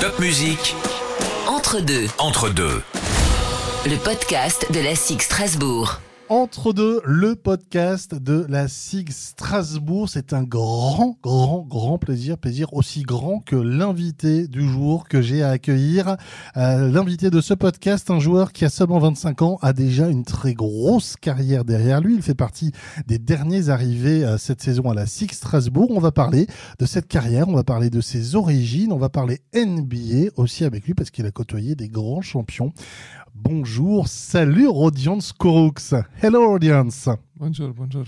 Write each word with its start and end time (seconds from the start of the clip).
Top 0.00 0.18
musique. 0.18 0.74
Entre 1.46 1.80
deux, 1.80 2.06
Entre 2.18 2.48
deux. 2.50 2.82
le 3.86 3.96
podcast 3.96 4.66
de 4.72 4.80
la 4.80 4.94
SIG 4.94 5.20
Strasbourg. 5.22 6.00
Entre 6.34 6.72
deux, 6.72 7.00
le 7.04 7.36
podcast 7.36 8.12
de 8.12 8.44
la 8.48 8.66
SIG 8.66 9.12
Strasbourg. 9.12 10.08
C'est 10.08 10.32
un 10.32 10.42
grand, 10.42 11.16
grand, 11.22 11.60
grand 11.60 11.96
plaisir. 11.96 12.38
Plaisir 12.38 12.74
aussi 12.74 13.02
grand 13.02 13.38
que 13.38 13.54
l'invité 13.54 14.48
du 14.48 14.68
jour 14.68 15.06
que 15.06 15.22
j'ai 15.22 15.44
à 15.44 15.50
accueillir. 15.50 16.16
Euh, 16.56 16.90
l'invité 16.90 17.30
de 17.30 17.40
ce 17.40 17.54
podcast, 17.54 18.10
un 18.10 18.18
joueur 18.18 18.52
qui 18.52 18.64
a 18.64 18.68
seulement 18.68 18.98
25 18.98 19.42
ans, 19.42 19.58
a 19.62 19.72
déjà 19.72 20.08
une 20.08 20.24
très 20.24 20.54
grosse 20.54 21.14
carrière 21.14 21.64
derrière 21.64 22.00
lui. 22.00 22.16
Il 22.16 22.22
fait 22.22 22.34
partie 22.34 22.72
des 23.06 23.20
derniers 23.20 23.68
arrivés 23.68 24.24
euh, 24.24 24.36
cette 24.36 24.60
saison 24.60 24.90
à 24.90 24.94
la 24.94 25.06
SIG 25.06 25.30
Strasbourg. 25.30 25.92
On 25.92 26.00
va 26.00 26.10
parler 26.10 26.48
de 26.80 26.84
cette 26.84 27.06
carrière, 27.06 27.48
on 27.48 27.54
va 27.54 27.62
parler 27.62 27.90
de 27.90 28.00
ses 28.00 28.34
origines, 28.34 28.92
on 28.92 28.98
va 28.98 29.08
parler 29.08 29.38
NBA 29.54 30.30
aussi 30.34 30.64
avec 30.64 30.84
lui 30.84 30.94
parce 30.94 31.12
qu'il 31.12 31.26
a 31.26 31.30
côtoyé 31.30 31.76
des 31.76 31.88
grands 31.88 32.22
champions. 32.22 32.72
Bonjour, 33.36 34.06
salut 34.06 34.68
Rodion 34.68 35.20
Skorux. 35.20 35.72
Hello 36.26 36.48
Rodiance. 36.48 37.10
Bonjour, 37.36 37.74
bonjour. 37.74 38.04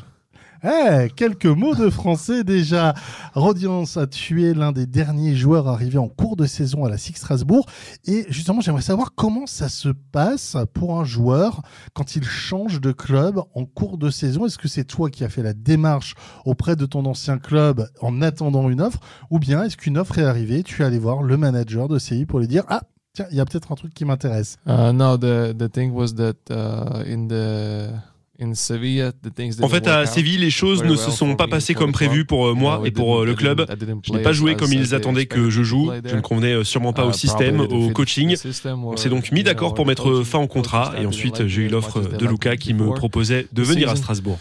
Eh, 0.65 1.11
quelques 1.15 1.45
mots 1.45 1.75
de 1.75 1.91
français 1.91 2.45
déjà. 2.45 2.95
Rodiance 3.35 3.99
a 3.99 4.07
tué 4.07 4.55
l'un 4.55 4.73
des 4.73 4.87
derniers 4.87 5.37
joueurs 5.37 5.69
arrivés 5.69 5.99
en 5.99 6.09
cours 6.09 6.35
de 6.35 6.47
saison 6.47 6.87
à 6.87 6.89
la 6.89 6.97
SIG 6.97 7.19
Strasbourg. 7.19 7.67
Et 8.07 8.25
justement, 8.31 8.63
j'aimerais 8.63 8.81
savoir 8.81 9.13
comment 9.15 9.45
ça 9.45 9.69
se 9.69 9.91
passe 10.13 10.57
pour 10.73 10.99
un 10.99 11.05
joueur 11.05 11.61
quand 11.93 12.17
il 12.17 12.25
change 12.25 12.81
de 12.81 12.91
club 12.91 13.43
en 13.55 13.67
cours 13.67 13.99
de 13.99 14.09
saison. 14.09 14.47
Est-ce 14.47 14.57
que 14.57 14.67
c'est 14.67 14.85
toi 14.85 15.11
qui 15.11 15.23
as 15.23 15.29
fait 15.29 15.43
la 15.43 15.53
démarche 15.53 16.15
auprès 16.47 16.75
de 16.75 16.87
ton 16.87 17.05
ancien 17.05 17.37
club 17.37 17.87
en 18.01 18.23
attendant 18.23 18.71
une 18.71 18.81
offre? 18.81 19.01
Ou 19.29 19.39
bien 19.39 19.63
est-ce 19.63 19.77
qu'une 19.77 19.99
offre 19.99 20.19
est 20.19 20.25
arrivée, 20.25 20.63
tu 20.63 20.81
es 20.81 20.87
allé 20.87 20.99
voir 20.99 21.23
le 21.23 21.37
manager 21.37 21.87
de 21.87 21.99
CI 21.99 22.25
pour 22.25 22.39
lui 22.39 22.49
dire 22.49 22.65
Ah, 22.69 22.81
tiens, 23.17 23.27
il 23.31 23.37
y 23.37 23.41
a 23.41 23.45
peut-être 23.45 23.73
un 23.73 23.77
truc 23.77 23.93
qui 23.95 24.05
m'intéresse 24.05 24.59
Uh, 24.67 24.93
no, 24.93 25.17
the 25.17 25.57
the 25.57 25.71
thing 25.71 25.93
was 25.93 26.15
that 26.15 26.37
uh, 26.51 27.03
in 27.07 27.29
the 27.29 27.91
in 28.39 28.55
Sevilla, 28.55 29.13
the 29.13 29.35
things. 29.35 29.63
En 29.63 29.69
fait, 29.69 29.87
à 29.87 30.07
Séville, 30.07 30.39
les 30.39 30.51
choses 30.51 30.83
ne 30.85 30.95
se 30.97 31.11
sont 31.11 31.37
pas 31.37 31.49
passées 31.49 31.75
comme 31.75 31.93
prévu 31.93 32.25
pour 32.25 32.47
euh, 32.47 32.55
moi 32.55 32.83
et 32.85 32.91
pour 32.91 33.21
euh, 33.21 33.27
le 33.27 33.35
club. 33.35 33.67
Je 34.03 34.13
n'ai 34.13 34.23
pas 34.23 34.33
joué 34.33 34.57
comme 34.57 34.73
ils 34.73 34.95
attendaient 34.95 35.27
que 35.27 35.51
je 35.51 35.63
joue. 35.63 35.91
Je 36.05 36.17
ne 36.17 36.21
convenais 36.21 36.53
euh, 36.53 36.65
sûrement 36.65 36.93
pas 36.93 37.07
au 37.07 37.13
système, 37.13 37.61
au 37.61 37.91
coaching. 37.91 38.37
On 38.67 38.97
s'est 38.97 39.09
donc 39.09 39.33
mis 39.33 39.43
d'accord 39.43 39.75
pour 39.75 39.87
mettre 39.87 40.23
fin 40.23 40.39
au 40.39 40.49
contrat 40.49 40.95
et 41.01 41.07
ensuite 41.07 41.47
j'ai 41.47 41.63
eu 41.63 41.69
l'offre 41.69 42.01
de 42.01 42.27
Luca 42.27 42.57
qui 42.57 42.75
me 42.75 42.93
proposait 42.95 43.47
de 43.53 43.63
venir 43.63 43.89
à 43.91 43.97
Strasbourg. 43.97 44.39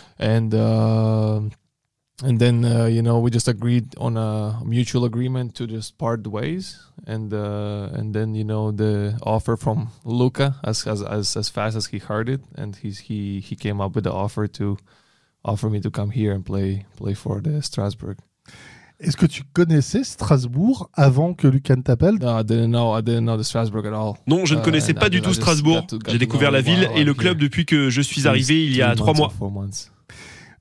And 2.23 2.39
then 2.39 2.63
uh, 2.63 2.85
you 2.85 3.01
know 3.01 3.19
we 3.19 3.29
just 3.29 3.49
agreed 3.49 3.93
on 3.97 4.15
a 4.15 4.61
mutual 4.63 5.03
agreement 5.03 5.53
to 5.55 5.67
just 5.67 5.97
part 5.97 6.25
ways. 6.25 6.79
And 7.05 7.33
uh, 7.33 7.89
and 7.93 8.13
then 8.13 8.35
you 8.35 8.45
know 8.45 8.71
the 8.71 9.17
offer 9.21 9.57
from 9.57 9.89
Luca 10.05 10.55
as 10.63 10.87
as 10.87 11.01
as, 11.03 11.35
as 11.35 11.49
fast 11.49 11.75
as 11.75 11.87
he 11.87 11.97
heard 11.99 12.29
it, 12.29 12.41
and 12.57 12.73
he's 12.77 12.99
he 13.09 13.41
he 13.41 13.55
came 13.57 13.81
up 13.81 13.95
with 13.95 14.05
the 14.05 14.13
offer 14.13 14.47
to 14.47 14.77
offer 15.43 15.69
me 15.69 15.81
to 15.81 15.91
come 15.91 16.11
here 16.11 16.31
and 16.31 16.45
play 16.45 16.85
play 16.95 17.13
for 17.15 17.41
the 17.41 17.61
Strasbourg. 17.61 18.15
Est-ce 18.97 19.17
que 19.17 19.25
tu 19.25 19.43
connaissais 19.51 20.05
Strasbourg 20.05 20.89
avant 20.93 21.33
que 21.33 21.49
Lucan 21.49 21.81
t'appelle? 21.81 22.17
No, 22.21 22.39
I 22.39 22.43
didn't 22.43 22.71
know. 22.71 22.97
I 22.97 23.01
didn't 23.01 23.25
know 23.25 23.35
the 23.37 23.43
Strasbourg 23.43 23.85
at 23.85 23.93
all. 23.93 24.15
Non, 24.25 24.45
je 24.45 24.55
ne 24.55 24.61
Uh, 24.61 24.63
connaissais 24.63 24.93
pas 24.93 25.09
du 25.09 25.21
tout 25.21 25.33
Strasbourg. 25.33 25.85
J'ai 26.07 26.17
découvert 26.17 26.49
la 26.49 26.61
ville 26.61 26.89
et 26.95 27.03
le 27.03 27.13
club 27.13 27.37
depuis 27.37 27.65
que 27.65 27.89
je 27.89 28.01
suis 28.01 28.25
arrivé 28.25 28.65
il 28.65 28.73
y 28.73 28.81
a 28.81 28.95
trois 28.95 29.13
months 29.13 29.37
mois. 29.37 29.61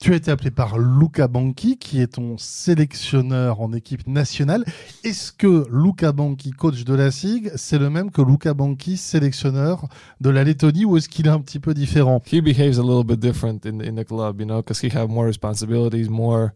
Tu 0.00 0.12
as 0.12 0.16
été 0.16 0.30
appelé 0.30 0.50
par 0.50 0.78
Luca 0.78 1.28
Banchi, 1.28 1.76
qui 1.78 2.00
est 2.00 2.14
ton 2.14 2.36
sélectionneur 2.36 3.60
en 3.60 3.72
équipe 3.72 4.06
nationale. 4.06 4.64
Est-ce 5.04 5.32
que 5.32 5.66
Luca 5.70 6.12
Banchi, 6.12 6.50
coach 6.50 6.84
de 6.84 6.94
la 6.94 7.10
SIG, 7.10 7.52
c'est 7.54 7.78
le 7.78 7.90
même 7.90 8.10
que 8.10 8.20
Luca 8.20 8.54
Banchi, 8.54 8.96
sélectionneur 8.96 9.86
de 10.20 10.30
la 10.30 10.44
Lettonie, 10.44 10.84
ou 10.84 10.96
est-ce 10.96 11.08
qu'il 11.08 11.26
est 11.26 11.30
un 11.30 11.40
petit 11.40 11.60
peu 11.60 11.74
différent? 11.74 12.22
He 12.30 12.40
behaves 12.40 12.78
a 12.78 12.82
little 12.82 13.04
bit 13.04 13.20
different 13.20 13.64
in 13.64 13.80
in 13.80 13.94
the 13.94 14.04
club, 14.04 14.40
you 14.40 14.46
know, 14.46 14.62
because 14.62 14.80
he 14.80 14.90
have 14.94 15.08
more 15.08 15.26
responsibilities, 15.26 16.08
more 16.08 16.52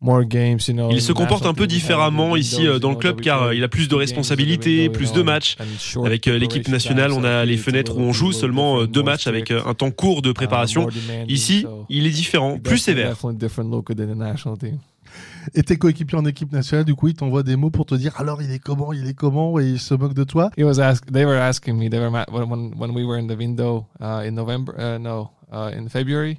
more 0.00 0.24
games, 0.24 0.58
you 0.66 0.74
know. 0.74 0.90
Il 0.90 1.02
se 1.02 1.12
comporte 1.12 1.46
un 1.46 1.54
peu 1.54 1.66
différemment 1.66 2.36
ici 2.36 2.66
euh, 2.66 2.78
dans 2.78 2.90
le 2.90 2.96
club 2.96 3.20
car 3.20 3.42
euh, 3.44 3.54
il 3.54 3.62
a 3.64 3.68
plus 3.68 3.88
de 3.88 3.94
responsabilités, 3.94 4.88
plus 4.88 5.12
de 5.12 5.22
matchs. 5.22 5.56
Avec 6.04 6.26
euh, 6.26 6.38
l'équipe 6.38 6.64
preparation 6.64 6.68
nationale, 6.68 7.12
on 7.12 7.24
a 7.24 7.44
les 7.44 7.56
fenêtres 7.56 7.96
où 7.96 8.00
on 8.00 8.12
joue 8.12 8.28
different, 8.28 8.40
seulement 8.40 8.84
deux 8.84 9.00
more 9.00 9.10
matchs 9.10 9.26
avec 9.26 9.50
un 9.50 9.74
temps 9.74 9.90
court 9.90 10.22
de 10.22 10.30
uh, 10.30 10.34
préparation. 10.34 10.88
Ici, 11.28 11.66
il 11.88 12.06
est 12.06 12.10
différent, 12.10 12.56
he 12.56 12.60
plus 12.60 12.78
sévère. 12.78 13.10
Definitely 13.10 13.38
different 13.38 13.70
look 13.70 13.94
than 13.94 14.06
the 14.06 14.16
national 14.16 14.58
team. 14.58 14.78
Et 15.54 15.62
tes 15.62 15.76
coéquipiers 15.76 16.18
en 16.18 16.24
équipe 16.24 16.52
nationale, 16.52 16.84
du 16.84 16.94
coup, 16.94 17.08
ils 17.08 17.14
t'envoient 17.14 17.42
des 17.42 17.56
mots 17.56 17.70
pour 17.70 17.84
te 17.84 17.94
dire 17.94 18.12
alors 18.18 18.42
il 18.42 18.52
est 18.52 18.58
comment, 18.58 18.92
il 18.92 19.06
est 19.08 19.14
comment, 19.14 19.58
et 19.58 19.64
ils 19.64 19.80
se 19.80 19.94
moquent 19.94 20.14
de 20.14 20.24
toi? 20.24 20.50
They 20.56 20.64
were 21.24 21.40
asking 21.40 21.76
me. 21.76 21.90
They 21.90 21.98
were 21.98 22.10
ma- 22.10 22.26
when 22.30 22.48
when 22.48 22.72
when 22.78 22.90
we 22.92 23.04
were 23.04 23.18
in 23.18 23.26
the 23.26 23.36
window 23.36 23.86
uh, 24.00 24.24
in 24.24 24.32
November. 24.32 24.74
Uh, 24.78 24.98
no, 24.98 25.30
uh, 25.52 25.70
in 25.76 25.88
February. 25.88 26.38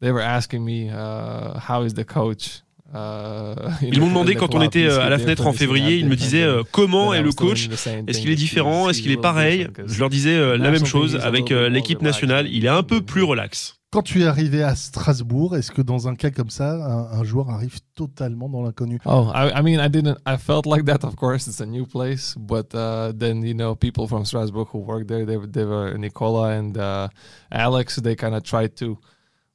They 0.00 0.12
were 0.12 0.22
asking 0.22 0.64
me 0.64 0.90
uh, 0.90 1.58
how 1.58 1.84
is 1.84 1.94
the 1.94 2.04
coach? 2.04 2.62
Uh, 2.92 2.96
in 2.96 3.86
Ils 3.92 3.98
m'ont 4.00 4.08
demandé 4.08 4.34
quand 4.34 4.54
on 4.54 4.60
était 4.62 4.86
euh, 4.86 5.00
à 5.00 5.08
la 5.08 5.18
fenêtre 5.18 5.46
en 5.46 5.52
février, 5.52 5.96
ils 5.96 6.04
me 6.06 6.10
different? 6.16 6.30
disaient 6.30 6.44
euh, 6.44 6.62
comment 6.70 7.14
est 7.14 7.20
I 7.20 7.22
le 7.22 7.32
coach 7.32 7.62
them 7.68 7.72
the 7.74 7.78
same 7.78 8.04
Est-ce 8.06 8.18
thing. 8.18 8.22
qu'il 8.22 8.30
est 8.30 8.36
différent 8.36 8.86
Is 8.86 8.90
Est-ce 8.90 9.02
qu'il 9.02 9.10
he 9.10 9.14
est 9.14 9.20
pareil 9.20 9.68
Je 9.86 9.98
leur 9.98 10.10
disais 10.10 10.36
euh, 10.36 10.56
la 10.58 10.70
même 10.70 10.82
national 10.82 10.86
chose 10.90 11.10
team 11.12 11.20
is 11.20 11.22
a 11.24 11.26
avec 11.26 11.50
euh, 11.50 11.68
l'équipe 11.70 12.02
more 12.02 12.12
relaxed 12.12 12.22
nationale. 12.28 12.48
Il 12.52 12.66
est 12.66 12.68
un 12.68 12.82
peu 12.82 13.00
plus 13.00 13.22
relax. 13.22 13.76
Quand 13.90 14.02
tu 14.02 14.22
es 14.22 14.26
arrivé 14.26 14.62
à 14.62 14.74
Strasbourg, 14.74 15.56
est-ce 15.56 15.70
que 15.70 15.80
dans 15.80 16.08
un 16.08 16.14
cas 16.16 16.30
comme 16.30 16.50
ça, 16.50 16.72
un, 16.72 17.18
un 17.20 17.24
joueur 17.24 17.48
arrive 17.50 17.78
totalement 17.94 18.48
dans 18.48 18.62
l'inconnu? 18.62 18.98
Oh, 19.06 19.28
I, 19.34 19.50
I 19.56 19.62
mean, 19.62 19.78
I 19.84 19.88
didn't. 19.88 20.16
I 20.26 20.36
felt 20.36 20.66
like 20.66 20.84
that. 20.86 21.04
Of 21.06 21.14
course, 21.14 21.46
it's 21.46 21.60
a 21.60 21.66
new 21.66 21.86
place, 21.86 22.34
but 22.36 22.74
uh, 22.74 23.12
then 23.16 23.42
you 23.44 23.54
know, 23.54 23.76
people 23.76 24.06
from 24.08 24.24
Strasbourg 24.24 24.66
who 24.72 24.80
work 24.80 25.06
there, 25.06 25.24
they, 25.24 25.36
were- 25.36 25.46
they 25.46 25.64
were 25.64 25.96
Nicola 25.96 26.50
and 26.58 26.76
uh, 26.76 27.08
Alex. 27.52 27.96
They 27.96 28.16
kind 28.16 28.34
of 28.34 28.42
tried 28.42 28.74
to 28.78 28.98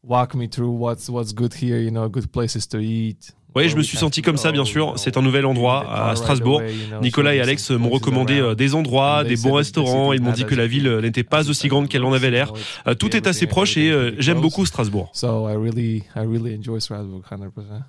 walk 0.04 0.36
me 0.36 0.48
through 0.50 0.72
what's 0.72 1.10
what's 1.10 1.34
good 1.34 1.54
here. 1.54 1.80
You 1.82 1.92
know, 1.92 2.10
good 2.10 2.28
places 2.32 2.68
to 2.70 2.80
eat. 2.80 3.34
Oui, 3.56 3.68
je 3.68 3.76
me 3.76 3.82
suis 3.82 3.98
senti 3.98 4.22
comme 4.22 4.38
ça, 4.38 4.52
bien 4.52 4.64
sûr. 4.64 4.94
C'est 4.98 5.18
un 5.18 5.24
nouvel 5.24 5.46
endroit 5.48 5.84
à 5.92 6.16
Strasbourg. 6.16 6.62
Nicolas 7.02 7.34
et 7.34 7.42
Alex 7.42 7.72
m'ont 7.72 7.90
recommandé 7.90 8.40
euh, 8.40 8.54
des 8.54 8.76
endroits, 8.76 9.24
des 9.24 9.38
bons 9.38 9.54
restaurants. 9.54 10.14
Ils 10.14 10.22
m'ont 10.22 10.32
dit 10.32 10.46
que 10.46 10.54
la 10.54 10.68
ville 10.68 10.88
euh, 10.88 11.02
n'était 11.02 11.24
pas 11.24 11.50
aussi 11.50 11.68
grande 11.68 11.90
qu'elle 11.90 12.04
en 12.04 12.14
avait 12.14 12.30
l'air. 12.30 12.54
Euh, 12.88 12.94
Tout 12.94 13.16
est 13.16 13.26
assez 13.26 13.48
proche 13.48 13.76
et 13.76 14.14
j'aime 14.20 14.40
beaucoup 14.40 14.66
Strasbourg. 14.68 15.10
So 15.14 15.50
I 15.50 15.56
really, 15.56 16.04
I 16.16 16.20
really 16.20 16.56
enjoy 16.56 16.80
Strasbourg, 16.80 17.24
hundred 17.32 17.52
percent. 17.52 17.82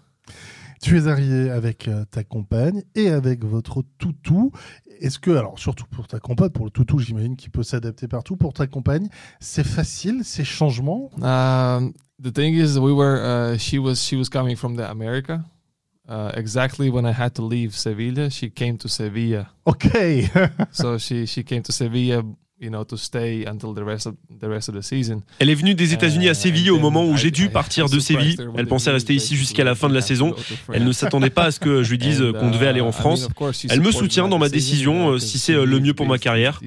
Tu 0.83 0.97
es 0.99 1.07
arrivé 1.09 1.51
avec 1.51 1.89
euh, 1.89 2.05
ta 2.11 2.25
compagne 2.25 2.83
et 2.95 3.11
avec 3.11 3.45
votre 3.45 3.83
toutou. 3.99 4.51
Est-ce 5.01 5.19
que, 5.19 5.31
alors 5.31 5.59
surtout 5.59 5.85
pour 5.87 6.07
ta 6.07 6.21
compagne, 6.21 6.51
pour 6.51 6.65
le 6.65 6.71
toutou, 6.71 6.99
j'imagine 6.99 7.37
qu'il 7.37 7.51
peut 7.51 7.63
s'adapter 7.63 8.09
partout. 8.09 8.37
Pour 8.37 8.55
ta 8.55 8.67
compagne, 8.67 9.09
c'est 9.41 9.67
facile 9.67 10.23
ces 10.25 10.45
changements 10.45 11.11
Um, 11.21 11.93
the 12.23 12.33
thing 12.33 12.55
is, 12.55 12.79
we 12.79 12.93
were. 12.93 13.21
Uh, 13.21 13.59
she 13.59 13.79
was. 13.79 13.97
She 13.97 14.17
was 14.17 14.29
coming 14.31 14.57
from 14.57 14.77
the 14.77 14.91
America. 14.91 15.45
Uh, 16.09 16.33
exactly 16.35 16.91
when 16.91 17.05
I 17.07 17.13
had 17.13 17.35
to 17.35 17.43
leave 17.43 17.75
Sevilla, 17.77 18.31
she 18.31 18.51
came 18.51 18.77
to 18.79 18.89
Sevilla. 18.89 19.51
Ok. 19.65 20.29
so 20.73 20.99
she 20.99 21.27
she 21.27 21.45
came 21.45 21.63
to 21.63 21.73
Sevilla, 21.73 22.25
you 22.61 22.69
know, 22.69 22.85
to 22.85 22.97
stay 22.97 23.45
until 23.47 23.75
the 23.75 23.83
rest 23.85 24.07
of 24.07 24.15
the 24.41 24.47
rest 24.47 24.69
of 24.69 24.75
the 24.75 24.83
season. 24.83 25.23
Elle 25.39 25.49
est 25.51 25.55
venue 25.55 25.75
des 25.75 25.93
États-Unis 25.95 26.29
à 26.29 26.33
Uh, 26.33 26.35
Séville 26.35 26.71
au 26.71 26.79
moment 26.79 27.05
où 27.07 27.15
I- 27.15 27.19
j'ai 27.19 27.31
dû 27.31 27.49
partir 27.49 27.89
de 27.89 27.99
Séville. 27.99 28.37
Elle 28.57 28.67
the 28.67 28.69
pensait 28.69 28.91
rester 28.91 29.15
ici 29.15 29.35
jusqu'à 29.37 29.65
la 29.65 29.75
fin 29.75 29.89
de 29.89 29.95
la 29.95 30.01
saison. 30.03 30.35
Elle 30.73 30.81
ne 30.81 30.85
France. 30.87 30.97
s'attendait 30.99 31.31
pas 31.31 31.45
à 31.45 31.51
ce 31.51 31.61
que 31.61 31.83
je 31.83 31.91
lui 31.91 31.99
dise 31.99 32.23
qu'on 32.39 32.51
devait 32.51 32.67
aller 32.67 32.81
uh, 32.81 32.83
en 32.83 32.91
I 32.91 32.93
mean, 32.93 32.93
France. 32.93 33.29
Elle 33.71 33.81
me 33.81 33.91
soutient 33.91 34.29
dans 34.29 34.39
ma 34.39 34.49
décision, 34.49 35.13
euh, 35.13 35.19
si 35.19 35.39
c'est, 35.39 35.55
euh, 35.55 35.65
le 35.65 35.81
mieux 35.81 35.95
pour 35.95 36.07
ma 36.07 36.19
carrière. 36.19 36.61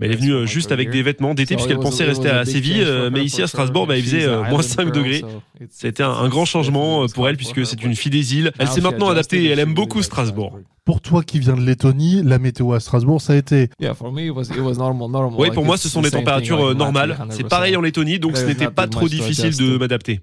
elle 0.00 0.12
est 0.12 0.16
venue 0.16 0.32
euh, 0.32 0.46
juste 0.46 0.72
avec 0.72 0.90
des 0.90 1.02
vêtements 1.02 1.34
d'été 1.34 1.54
puisqu'elle 1.54 1.76
it 1.76 1.78
was 1.78 1.84
pensait 1.90 2.04
rester 2.04 2.28
à 2.30 2.44
Séville, 2.44 2.82
euh, 2.82 3.10
mais 3.10 3.24
ici 3.24 3.40
à 3.42 3.46
Strasbourg, 3.46 3.86
bah, 3.86 3.96
il 3.96 4.04
faisait 4.04 4.24
euh, 4.24 4.38
moins 4.50 4.60
island 4.60 4.62
5 4.62 4.82
girl, 4.84 4.96
degrés. 4.96 5.24
C'était 5.70 6.02
un, 6.02 6.10
un 6.10 6.28
grand 6.28 6.44
changement 6.44 7.04
euh, 7.04 7.06
pour 7.08 7.28
elle 7.28 7.36
puisque 7.36 7.64
c'est 7.66 7.82
une 7.82 7.94
fille 7.96 8.10
des 8.12 8.34
îles. 8.36 8.52
Elle 8.58 8.68
s'est 8.68 8.80
maintenant 8.80 9.08
adaptée 9.08 9.44
et 9.44 9.48
elle 9.48 9.58
aime 9.60 9.74
beaucoup 9.74 10.02
Strasbourg. 10.02 10.58
Pour 10.88 11.02
toi 11.02 11.22
qui 11.22 11.38
viens 11.38 11.54
de 11.54 11.60
Lettonie, 11.60 12.22
la 12.22 12.38
météo 12.38 12.72
à 12.72 12.80
Strasbourg, 12.80 13.20
ça 13.20 13.34
a 13.34 13.36
été 13.36 13.68
Yeah, 13.78 13.92
for 13.92 14.10
me 14.10 14.22
it 14.22 14.30
was 14.30 14.44
it 14.44 14.58
was 14.60 14.78
normal, 14.78 15.10
normal. 15.10 15.38
Oui, 15.38 15.48
Like, 15.48 15.52
pour 15.52 15.66
moi, 15.66 15.76
ce 15.76 15.86
sont 15.86 16.00
des 16.00 16.10
températures 16.10 16.56
like 16.56 16.70
euh, 16.70 16.74
normales. 16.74 17.18
C'est 17.28 17.42
100%. 17.42 17.48
pareil 17.48 17.76
en 17.76 17.82
Lettonie, 17.82 18.18
donc 18.18 18.38
ce 18.38 18.46
n'était 18.46 18.70
pas 18.70 18.88
trop 18.88 19.06
difficile 19.06 19.54
de 19.54 19.76
m'adapter. 19.76 20.22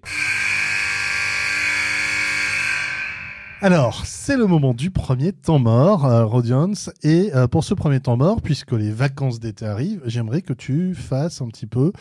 Alors, 3.61 4.01
c'est 4.05 4.37
le 4.37 4.47
moment 4.47 4.73
du 4.73 4.89
premier 4.89 5.33
temps 5.33 5.59
mort, 5.59 6.05
euh, 6.05 6.25
Rodiance. 6.25 6.89
Et 7.03 7.29
euh, 7.35 7.47
pour 7.47 7.63
ce 7.63 7.75
premier 7.75 7.99
temps 7.99 8.17
mort, 8.17 8.41
puisque 8.41 8.71
les 8.71 8.91
vacances 8.91 9.39
d'été 9.39 9.67
arrivent, 9.67 10.01
j'aimerais 10.05 10.41
que 10.41 10.53
tu 10.53 10.95
fasses 10.95 11.43
un 11.43 11.47
petit 11.47 11.67
peu 11.67 11.91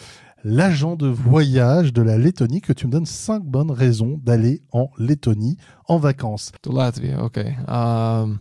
l'agent 0.44 0.94
de 0.94 1.08
voyage 1.08 1.92
de 1.92 2.02
la 2.02 2.18
Lettonie, 2.18 2.60
que 2.60 2.72
tu 2.72 2.86
me 2.86 2.92
donnes 2.92 3.06
cinq 3.06 3.42
bonnes 3.42 3.70
raisons 3.70 4.20
d'aller 4.22 4.62
en 4.72 4.90
Lettonie 4.98 5.56
en 5.88 5.98
vacances. 5.98 6.52
to 6.62 6.70
Latvia. 6.70 7.22
Okay. 7.24 7.56
Um, 7.66 8.40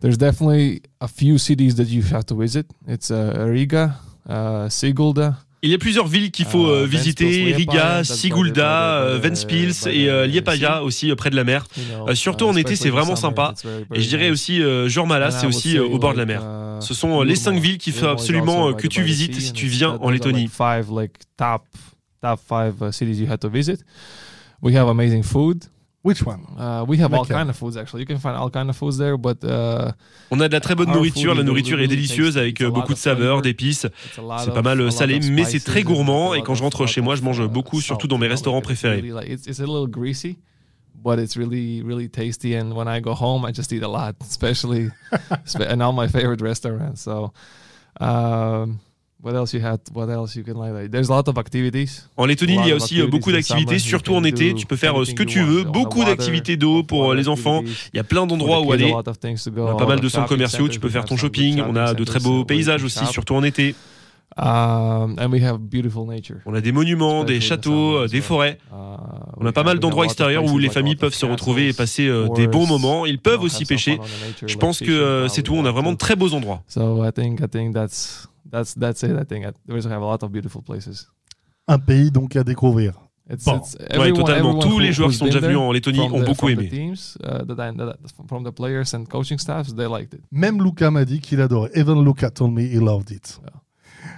there's 0.00 0.18
definitely 0.18 0.82
a 1.00 1.08
few 1.08 1.38
cities 1.38 1.74
that 1.76 1.88
you 1.88 2.02
have 2.12 2.24
to 2.26 2.36
visit. 2.36 2.66
It's 2.86 3.10
uh, 3.10 3.46
Riga, 3.48 3.96
uh, 4.28 4.68
Sigulda, 4.68 5.38
Il 5.62 5.70
y 5.70 5.74
a 5.74 5.78
plusieurs 5.78 6.06
villes 6.06 6.30
qu'il 6.30 6.46
faut 6.46 6.66
Euh, 6.66 6.84
euh, 6.84 6.86
visiter 6.86 7.52
Riga, 7.54 8.02
Sigulda, 8.04 9.00
euh, 9.02 9.18
Ventspils 9.22 9.86
et 9.88 10.08
euh. 10.08 10.26
Liepaja 10.26 10.82
aussi 10.82 11.14
près 11.14 11.30
de 11.30 11.36
la 11.36 11.44
mer. 11.44 11.66
Euh, 12.08 12.14
surtout 12.14 12.46
en 12.46 12.56
été, 12.56 12.76
c'est 12.76 12.90
vraiment 12.90 13.16
sympa. 13.16 13.54
Et 13.94 14.00
je 14.00 14.08
dirais 14.08 14.30
aussi 14.30 14.62
And 14.62 15.30
c'est 15.30 15.46
aussi 15.46 15.78
au 15.78 15.98
bord 15.98 16.12
de 16.14 16.18
la 16.18 16.26
mer. 16.26 16.40
uh, 16.42 16.82
Ce 16.82 16.94
sont 16.94 17.22
les 17.22 17.36
cinq 17.36 17.58
villes 17.60 17.78
qu'il 17.78 17.92
faut 17.92 18.06
absolument 18.06 18.72
que 18.72 18.86
tu 18.86 19.02
visites 19.02 19.38
si 19.40 19.52
tu 19.52 19.66
viens 19.66 19.98
en 20.00 20.10
Lettonie. 20.10 20.48
Top 21.36 21.62
top 22.22 22.38
five 22.46 22.90
cities 22.92 23.20
you 23.22 23.26
have 23.30 23.38
to 23.38 23.48
visit. 23.48 23.80
We 24.62 24.76
have 24.76 24.88
amazing 24.88 25.22
food. 25.22 25.64
Which 26.02 26.24
one? 26.24 26.46
Uh, 26.58 26.82
we 26.88 26.96
have 26.96 27.12
all 27.12 27.26
kind 27.26 27.50
of 27.50 27.56
foods 27.56 27.76
actually. 27.76 28.00
You 28.00 28.06
can 28.06 28.18
find 28.18 28.34
all 28.34 28.48
kind 28.48 28.70
of 28.70 28.76
foods 28.76 28.96
there, 28.96 29.18
but 29.18 29.44
uh, 29.44 29.92
on 30.30 30.40
a 30.40 30.48
de 30.48 30.54
la 30.54 30.60
très 30.60 30.74
bonne 30.74 30.90
nourriture. 30.90 31.34
La 31.34 31.42
nourriture 31.42 31.78
est 31.78 31.88
délicieuse 31.88 32.38
avec 32.38 32.62
beaucoup 32.62 32.94
de 32.94 32.98
saveurs, 32.98 33.42
d'épices. 33.42 33.86
C'est 34.14 34.54
pas 34.54 34.62
mal 34.62 34.90
salé, 34.92 35.20
mais 35.30 35.44
c'est 35.44 35.60
très 35.60 35.82
gourmand. 35.82 36.32
Et 36.32 36.42
quand 36.42 36.54
je 36.54 36.62
rentre 36.62 36.86
chez 36.86 37.02
moi, 37.02 37.16
je 37.16 37.22
mange 37.22 37.46
beaucoup, 37.46 37.82
surtout 37.82 38.08
dans 38.08 38.16
mes 38.16 38.28
restaurants 38.28 38.62
préférés. 38.62 39.02
It's 39.26 39.60
a 39.60 39.66
little 39.66 39.86
greasy, 39.86 40.38
but 41.04 41.18
it's 41.18 41.36
really 41.36 41.82
really 41.82 42.08
tasty. 42.08 42.56
And 42.56 42.72
when 42.72 42.88
I 42.88 43.00
go 43.02 43.12
home, 43.12 43.44
I 43.44 43.52
just 43.52 43.70
eat 43.70 43.82
a 43.82 43.88
lot, 43.88 44.14
especially 44.22 44.88
and 45.68 45.82
all 45.82 45.92
my 45.92 46.08
favorite 46.08 46.40
restaurants. 46.40 47.02
So. 47.02 47.32
Um, 48.00 48.80
What 49.22 49.34
else 49.34 49.52
you 49.52 49.62
had? 49.62 49.80
What 49.94 50.08
else 50.08 50.34
you 50.34 50.42
can 50.42 50.54
like? 50.54 50.90
There's 50.90 51.10
a 51.10 51.14
lot 51.14 51.28
of 51.28 51.36
activities. 51.36 52.08
En 52.16 52.24
Lettonie, 52.24 52.56
il 52.62 52.68
y 52.68 52.72
a 52.72 52.76
aussi 52.76 53.00
euh, 53.00 53.06
beaucoup 53.06 53.32
d'activités, 53.32 53.78
surtout 53.78 54.14
en 54.14 54.24
été. 54.24 54.54
Tu 54.54 54.64
peux 54.64 54.76
faire 54.76 54.98
euh, 54.98 55.04
ce 55.04 55.12
que 55.12 55.22
tu 55.22 55.42
veux. 55.42 55.64
Beaucoup 55.64 56.04
d'activités 56.04 56.56
d'eau 56.56 56.82
pour 56.82 57.10
euh, 57.10 57.14
les 57.14 57.28
enfants. 57.28 57.62
Il 57.92 57.96
y 57.96 58.00
a 58.00 58.04
plein 58.04 58.26
d'endroits 58.26 58.62
où 58.62 58.72
aller. 58.72 58.94
On 58.94 59.66
a 59.68 59.76
pas 59.76 59.86
mal 59.86 60.00
de 60.00 60.08
centres 60.08 60.28
commerciaux. 60.28 60.68
Tu 60.68 60.80
peux 60.80 60.88
faire 60.88 61.04
ton 61.04 61.18
shopping. 61.18 61.62
On 61.68 61.76
a 61.76 61.92
de 61.92 62.04
très 62.04 62.20
beaux 62.20 62.44
paysages 62.44 62.82
aussi, 62.82 63.04
surtout 63.06 63.34
en 63.34 63.42
été. 63.42 63.74
Um, 64.36 65.16
and 65.18 65.32
we 65.32 65.42
have 65.42 65.58
beautiful 65.58 66.06
nature. 66.06 66.36
On 66.46 66.54
a 66.54 66.60
des 66.60 66.70
monuments, 66.70 67.24
des 67.24 67.40
châteaux, 67.40 68.06
des 68.06 68.20
forêts. 68.20 68.58
Uh, 68.72 68.76
On 69.38 69.44
a 69.44 69.50
pas 69.50 69.64
mal 69.64 69.80
d'endroits 69.80 70.04
extérieurs 70.04 70.44
où 70.44 70.56
les 70.56 70.70
familles 70.70 70.94
peuvent 70.96 71.12
se 71.12 71.26
retrouver 71.26 71.68
et 71.68 71.72
passer 71.74 72.08
des 72.36 72.46
bons 72.46 72.66
moments. 72.66 73.04
Ils 73.04 73.18
peuvent 73.18 73.42
aussi 73.42 73.66
pêcher. 73.66 73.98
Je 74.46 74.56
pense 74.56 74.78
que 74.78 75.26
c'est 75.28 75.42
tout. 75.42 75.56
On 75.56 75.66
a 75.66 75.72
vraiment 75.72 75.92
de 75.92 75.98
très 75.98 76.16
beaux 76.16 76.32
endroits. 76.32 76.62
So 76.68 77.04
I 77.04 77.12
think 77.12 77.40
I 77.40 77.48
think 77.50 77.74
that's 77.74 78.30
that's 78.50 78.74
that's 78.74 79.02
it. 79.02 79.16
I 79.16 79.24
think 79.24 79.46
we 79.66 79.80
have 79.82 80.02
a 80.02 80.06
lot 80.06 80.22
of 80.22 80.30
beautiful 80.30 80.62
places. 80.62 81.08
Un 81.68 81.78
pays 81.78 82.10
donc 82.10 82.36
à 82.36 82.44
découvrir. 82.44 82.94
It's, 83.30 83.44
bon. 83.44 83.58
it's 83.58 83.76
everyone, 83.88 84.22
ouais, 84.22 84.24
totalement. 84.24 84.58
Tous 84.58 84.80
les 84.80 84.92
joueurs 84.92 85.10
qui 85.10 85.16
sont 85.16 85.26
déjà 85.26 85.38
venus 85.38 85.56
en 85.56 85.70
Lettonie 85.70 86.00
ont 86.00 86.24
beaucoup 86.24 86.48
aimé. 86.48 86.68
Teams, 86.68 87.16
uh, 87.22 87.44
that 87.46 87.70
I, 87.70 87.76
that, 87.76 87.96
from 88.26 88.42
the 88.42 88.50
players 88.50 88.92
and 88.92 89.04
coaching 89.04 89.38
staffs, 89.38 89.72
they 89.72 89.86
liked 89.86 90.14
it. 90.14 90.22
Même 90.32 90.60
Luca 90.60 90.90
m'a 90.90 91.04
dit 91.04 91.20
qu'il 91.20 91.40
adorait. 91.40 91.70
Even 91.76 92.04
Luca 92.04 92.30
told 92.30 92.52
me 92.52 92.62
he 92.62 92.80
loved 92.80 93.12
it. 93.12 93.40
Yeah. 93.40 93.50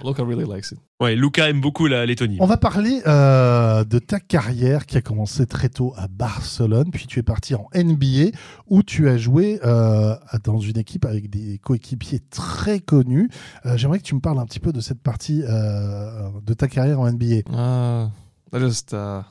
Luca 0.03 0.23
really 0.23 0.45
likes 0.45 0.71
it. 0.71 0.79
Ouais, 0.99 1.15
Luca 1.15 1.49
aime 1.49 1.61
beaucoup 1.61 1.87
la 1.87 2.05
Lettonie. 2.05 2.37
On 2.39 2.45
va 2.45 2.57
parler 2.57 3.01
euh, 3.07 3.83
de 3.83 3.99
ta 3.99 4.19
carrière 4.19 4.85
qui 4.85 4.97
a 4.97 5.01
commencé 5.01 5.45
très 5.45 5.69
tôt 5.69 5.93
à 5.97 6.07
Barcelone, 6.07 6.91
puis 6.91 7.07
tu 7.07 7.19
es 7.19 7.23
parti 7.23 7.55
en 7.55 7.67
NBA 7.75 8.37
où 8.67 8.83
tu 8.83 9.09
as 9.09 9.17
joué 9.17 9.59
euh, 9.63 10.15
dans 10.43 10.59
une 10.59 10.77
équipe 10.77 11.05
avec 11.05 11.29
des 11.29 11.57
coéquipiers 11.59 12.19
très 12.29 12.79
connus. 12.79 13.29
Euh, 13.65 13.75
J'aimerais 13.77 13.99
que 13.99 14.03
tu 14.05 14.15
me 14.15 14.21
parles 14.21 14.39
un 14.39 14.45
petit 14.45 14.59
peu 14.59 14.71
de 14.71 14.79
cette 14.81 15.01
partie 15.01 15.43
euh, 15.43 16.29
de 16.45 16.53
ta 16.53 16.67
carrière 16.67 16.99
en 16.99 17.11
NBA. 17.11 17.41
Uh, 17.49 18.09
they're 18.51 18.61
just 18.65 18.93
uh, 18.93 19.23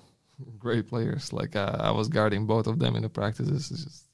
great 0.58 0.86
players. 0.86 1.32
Like 1.32 1.56
uh, 1.56 1.76
I 1.80 1.90
was 1.90 2.08
guarding 2.08 2.46
both 2.46 2.66
of 2.66 2.78
them 2.78 2.96
in 2.96 3.02
the 3.02 3.08
practices. 3.08 3.70
It's 3.70 3.84
just, 3.84 4.04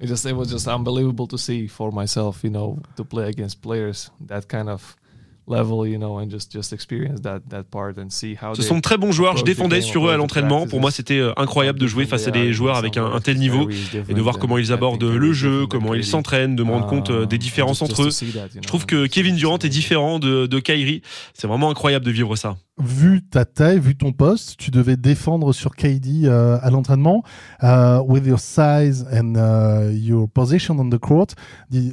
it 0.00 0.06
just 0.08 0.26
it 0.26 0.34
was 0.34 0.48
just 0.48 0.66
unbelievable 0.66 1.28
to 1.28 1.38
see 1.38 1.68
for 1.68 1.92
myself, 1.92 2.42
you 2.42 2.50
know, 2.50 2.78
to 2.96 3.04
play 3.04 3.28
against 3.28 3.62
players 3.62 4.10
that 4.26 4.48
kind 4.48 4.68
of 4.68 4.96
level, 5.46 5.86
you 5.86 5.98
know, 5.98 6.18
and 6.18 6.30
just 6.30 6.52
just 6.52 6.72
experience 6.72 7.20
that 7.22 7.40
that 7.50 7.64
part 7.70 7.98
and 7.98 8.10
see 8.10 8.36
how. 8.40 8.54
Ce 8.54 8.62
sont 8.62 8.76
de 8.76 8.80
très 8.80 8.96
bons 8.98 9.12
joueurs. 9.12 9.36
Je 9.36 9.44
défendais 9.44 9.80
sur 9.80 10.08
eux 10.08 10.10
à 10.10 10.16
l'entraînement. 10.16 10.66
Pour 10.66 10.80
moi, 10.80 10.90
c'était 10.90 11.18
euh, 11.18 11.32
incroyable 11.36 11.78
de 11.78 11.86
jouer 11.86 12.06
face 12.06 12.26
à 12.26 12.30
des 12.30 12.52
joueurs 12.52 12.76
avec 12.76 12.96
un, 12.96 13.06
un 13.06 13.20
tel 13.20 13.38
niveau 13.38 13.68
et 14.08 14.14
de 14.14 14.20
voir 14.20 14.38
comment 14.38 14.58
ils 14.58 14.72
abordent 14.72 15.04
le 15.04 15.32
jeu, 15.32 15.66
comment 15.66 15.94
ils 15.94 16.04
s'entraînent, 16.04 16.56
de 16.56 16.62
me 16.62 16.70
rendre 16.70 16.86
compte 16.86 17.10
euh, 17.10 17.26
des 17.26 17.38
différences 17.38 17.82
entre 17.82 18.04
eux. 18.04 18.10
Je 18.10 18.66
trouve 18.66 18.86
que 18.86 19.06
Kevin 19.06 19.36
Durant 19.36 19.58
est 19.58 19.68
différent 19.68 20.18
de, 20.18 20.46
de 20.46 20.58
Kyrie. 20.60 21.02
C'est 21.34 21.46
vraiment 21.46 21.70
incroyable 21.70 22.04
de 22.04 22.10
vivre 22.10 22.36
ça 22.36 22.56
vu 22.78 23.22
ta 23.22 23.44
taille, 23.44 23.78
vu 23.78 23.96
ton 23.96 24.12
poste, 24.12 24.56
tu 24.58 24.70
devais 24.70 24.96
défendre 24.96 25.52
sur 25.52 25.76
KD 25.76 26.24
euh, 26.24 26.58
à 26.60 26.70
l'entraînement. 26.70 27.22
Uh, 27.62 28.00
with 28.06 28.26
your 28.26 28.38
size 28.38 29.06
and 29.12 29.34
uh, 29.36 29.92
your 29.92 30.28
position 30.28 30.78
on 30.78 30.90
the 30.90 30.98
court, 30.98 31.34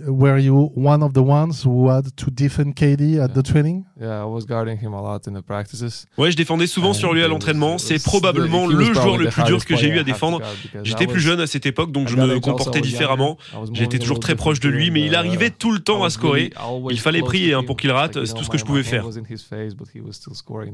were 0.07 0.39
you 0.39 0.71
one 0.75 1.03
of 1.03 1.13
the 1.13 1.19
ones 1.19 1.63
who 1.63 1.89
had 1.89 2.15
to 2.15 2.31
defend 2.31 2.73
KD 2.73 3.19
at 3.19 3.29
the 3.29 3.43
training? 3.43 3.85
Yeah, 3.99 4.23
I 4.23 4.25
was 4.25 4.45
guarding 4.45 4.77
him 4.77 4.93
a 4.93 5.01
lot 5.01 5.27
in 5.27 5.33
the 5.33 5.43
practices. 5.43 6.07
Ouais, 6.17 6.31
je 6.31 6.37
défendais 6.37 6.67
souvent 6.67 6.93
sur 6.93 7.13
lui 7.13 7.23
à 7.23 7.27
l'entraînement. 7.27 7.77
C'est 7.77 8.03
probablement 8.03 8.65
le 8.65 8.93
joueur 8.93 9.17
le 9.17 9.29
plus 9.29 9.43
dur 9.43 9.63
que 9.63 9.75
j'ai 9.75 9.89
eu 9.89 9.99
à 9.99 10.03
défendre. 10.03 10.41
J'étais 10.83 11.05
plus 11.05 11.21
jeune 11.21 11.39
à 11.39 11.47
cette 11.47 11.65
époque, 11.65 11.91
donc 11.91 12.07
je 12.07 12.15
me 12.15 12.39
comportais 12.39 12.81
différemment. 12.81 13.37
J'étais 13.73 13.99
toujours 13.99 14.19
très 14.19 14.35
proche 14.35 14.59
de 14.59 14.69
lui, 14.69 14.89
mais 14.89 15.01
il 15.01 15.15
arrivait 15.15 15.51
tout 15.51 15.71
le 15.71 15.79
temps 15.79 16.03
à 16.03 16.09
scorer. 16.09 16.51
Il 16.89 16.99
fallait 16.99 17.21
prier 17.21 17.53
hein, 17.53 17.63
pour 17.63 17.77
qu'il 17.77 17.91
rate. 17.91 18.25
C'est 18.25 18.33
tout 18.33 18.43
ce 18.43 18.49
que 18.49 18.57
je 18.57 18.65
pouvais 18.65 18.83
faire. 18.83 19.05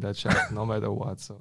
That 0.01 0.13
shot 0.13 0.51
no 0.51 0.65
matter 0.65 0.89
what. 0.89 1.19
So 1.19 1.35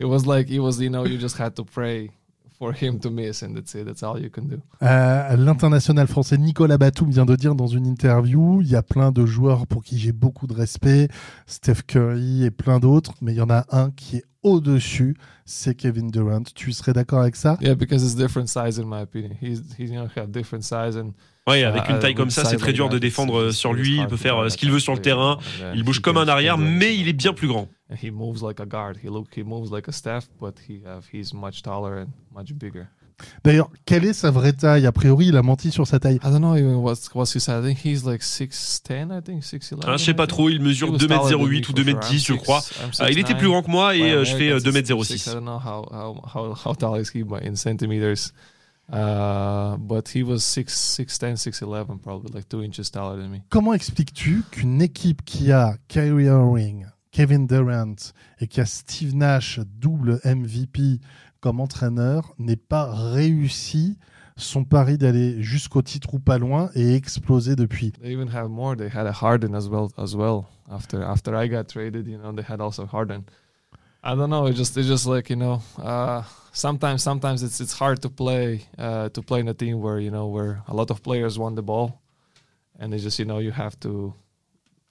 it 0.00 0.04
was 0.06 0.26
like 0.26 0.50
it 0.50 0.60
was 0.60 0.80
you 0.80 0.90
know 0.90 1.04
you 1.06 1.18
just 1.18 1.38
had 1.38 1.54
to 1.56 1.64
pray 1.64 2.10
for 2.58 2.72
him 2.72 2.98
to 3.00 3.10
miss 3.10 3.42
and 3.42 3.54
that's 3.54 3.74
it. 3.74 3.84
That's 3.84 4.02
all 4.02 4.18
you 4.18 4.30
can 4.30 4.42
do. 4.48 4.60
Euh, 4.82 5.36
L'international 5.36 6.06
français 6.06 6.38
Nicolas 6.38 6.78
Batum 6.78 7.10
vient 7.10 7.24
de 7.26 7.36
dire 7.36 7.54
dans 7.54 7.66
une 7.66 7.86
interview, 7.86 8.60
il 8.62 8.68
y 8.68 8.76
a 8.76 8.82
plein 8.82 9.10
de 9.12 9.26
joueurs 9.26 9.66
pour 9.66 9.82
qui 9.82 9.98
j'ai 9.98 10.12
beaucoup 10.12 10.46
de 10.46 10.54
respect, 10.54 11.08
Steph 11.46 11.82
Curry 11.86 12.44
et 12.44 12.50
plein 12.50 12.78
d'autres, 12.78 13.12
mais 13.20 13.32
il 13.32 13.38
y 13.38 13.42
en 13.42 13.50
a 13.50 13.66
un 13.70 13.90
qui 13.90 14.18
est 14.18 14.24
au-dessus, 14.44 15.16
c'est 15.44 15.74
Kevin 15.74 16.10
Durant. 16.10 16.42
Tu 16.54 16.72
serais 16.72 16.92
d'accord 16.92 17.20
avec 17.20 17.34
ça? 17.34 17.58
Yeah, 17.60 17.74
because 17.74 18.04
it's 18.04 18.14
different 18.14 18.46
size 18.46 18.78
in 18.78 18.84
my 18.84 19.02
opinion. 19.02 19.30
He's 19.40 19.62
he's 19.78 19.90
you 19.90 19.96
know 19.96 20.08
have 20.16 20.30
different 20.30 20.62
size 20.62 20.96
and 20.96 21.12
Oui, 21.46 21.62
avec 21.62 21.88
une 21.90 21.98
taille 21.98 22.14
comme 22.14 22.30
ça, 22.30 22.44
c'est 22.44 22.56
très 22.56 22.72
dur 22.72 22.88
de 22.88 22.98
défendre 22.98 23.50
sur 23.50 23.72
lui. 23.72 23.98
Il 23.98 24.06
peut 24.06 24.16
faire 24.16 24.50
ce 24.50 24.56
qu'il 24.56 24.70
veut 24.70 24.78
sur 24.78 24.94
le 24.94 25.00
terrain. 25.00 25.38
Il 25.74 25.82
bouge 25.82 26.00
comme 26.00 26.16
un 26.16 26.28
arrière, 26.28 26.56
mais 26.58 26.96
il 26.96 27.08
est 27.08 27.12
bien 27.12 27.32
plus 27.32 27.48
grand. 27.48 27.68
D'ailleurs, 33.44 33.70
quelle 33.86 34.04
est 34.04 34.12
sa 34.12 34.30
vraie 34.30 34.52
taille? 34.52 34.86
A 34.86 34.92
priori, 34.92 35.26
il 35.26 35.36
a 35.36 35.42
menti 35.42 35.70
sur 35.70 35.86
sa 35.86 35.98
taille. 35.98 36.16
I 36.16 36.30
don't 36.30 36.40
know 36.40 36.56
even 36.56 36.76
what's, 36.76 37.08
what's 37.14 37.34
his 37.34 37.48
I 37.48 37.60
think 37.62 37.78
he's 37.84 38.04
like 38.04 38.22
6'10, 38.22 39.10
I 39.10 39.22
think 39.22 39.42
6'11. 39.42 39.80
Ah, 39.86 39.96
je 39.96 40.04
sais 40.04 40.14
pas 40.14 40.26
trop, 40.26 40.48
il 40.48 40.60
mesure 40.60 40.96
2m08 40.96 41.70
ou 41.70 41.72
2m10, 41.72 42.26
je 42.26 42.34
crois. 42.34 42.62
Ah, 42.98 43.10
il 43.10 43.18
était 43.18 43.34
plus 43.34 43.48
grand 43.48 43.62
que 43.62 43.70
moi 43.70 43.96
et 43.96 44.12
euh, 44.12 44.24
je 44.24 44.36
fais 44.36 44.56
2m06. 44.56 45.30
I 45.30 45.34
don't 45.34 45.44
know 45.44 45.58
how, 45.58 45.86
how, 45.90 46.20
how, 46.34 46.54
how 46.54 46.74
tall 46.74 47.00
is 47.00 47.10
he 47.14 47.24
in 47.42 47.56
centimeters. 47.56 48.32
Uh, 48.92 49.76
but 49.78 50.08
he 50.08 50.22
was 50.22 50.44
6, 50.44 50.98
6'10, 50.98 51.38
6'11, 51.38 52.02
probably 52.02 52.30
like 52.32 52.48
2 52.48 52.62
inches 52.62 52.90
taller 52.90 53.16
than 53.16 53.30
me. 53.30 53.40
Comment 53.48 53.72
expliques-tu 53.72 54.42
qu'une 54.50 54.82
équipe 54.82 55.24
qui 55.24 55.52
a 55.52 55.76
Kyrie 55.88 56.26
Irving, 56.26 56.84
Kevin 57.14 57.46
Durant 57.46 57.94
et 58.40 58.48
qui 58.48 58.60
a 58.60 58.66
Steve 58.66 59.14
Nash, 59.14 59.60
double 59.78 60.20
MVP, 60.24 60.98
comme 61.40 61.60
entraîneur, 61.60 62.34
n'ait 62.40 62.56
pas 62.56 62.92
réussi 62.92 63.96
son 64.36 64.64
pari 64.64 64.98
d'aller 64.98 65.40
jusqu'au 65.40 65.80
titre 65.80 66.12
ou 66.14 66.18
pas 66.18 66.38
loin 66.38 66.70
et 66.74 66.96
exploser 66.96 67.54
depuis. 67.54 67.92
They 67.92 68.12
even 68.12 68.28
have 68.34 68.48
more. 68.48 68.76
They 68.76 68.88
had 68.88 69.06
a 69.06 69.12
Harden 69.12 69.54
as 69.54 69.68
well. 69.68 69.92
As 69.96 70.16
well 70.16 70.46
after 70.68 71.04
after 71.04 71.36
I 71.36 71.48
got 71.48 71.68
traded, 71.68 72.08
you 72.08 72.18
know, 72.18 72.32
they 72.32 72.42
had 72.42 72.60
also 72.60 72.84
Harden. 72.84 73.22
I 74.02 74.16
don't 74.16 74.28
know. 74.28 74.46
It's 74.46 74.58
just 74.58 74.76
it's 74.76 74.88
just 74.88 75.06
like 75.06 75.30
you 75.30 75.36
know. 75.36 75.62
Uh, 75.78 76.24
sometimes 76.52 77.04
sometimes 77.04 77.44
it's 77.44 77.60
it's 77.60 77.74
hard 77.74 78.02
to 78.02 78.08
play 78.10 78.66
uh, 78.76 79.08
to 79.10 79.22
play 79.22 79.38
in 79.38 79.46
a 79.46 79.54
team 79.54 79.80
where 79.80 80.00
you 80.00 80.10
know 80.10 80.26
where 80.26 80.64
a 80.66 80.74
lot 80.74 80.90
of 80.90 81.00
players 81.04 81.38
want 81.38 81.54
the 81.54 81.62
ball, 81.62 82.00
and 82.76 82.92
it's 82.92 83.04
just 83.04 83.20
you 83.20 83.24
know 83.24 83.38
you 83.38 83.52
have 83.52 83.78
to. 83.80 84.14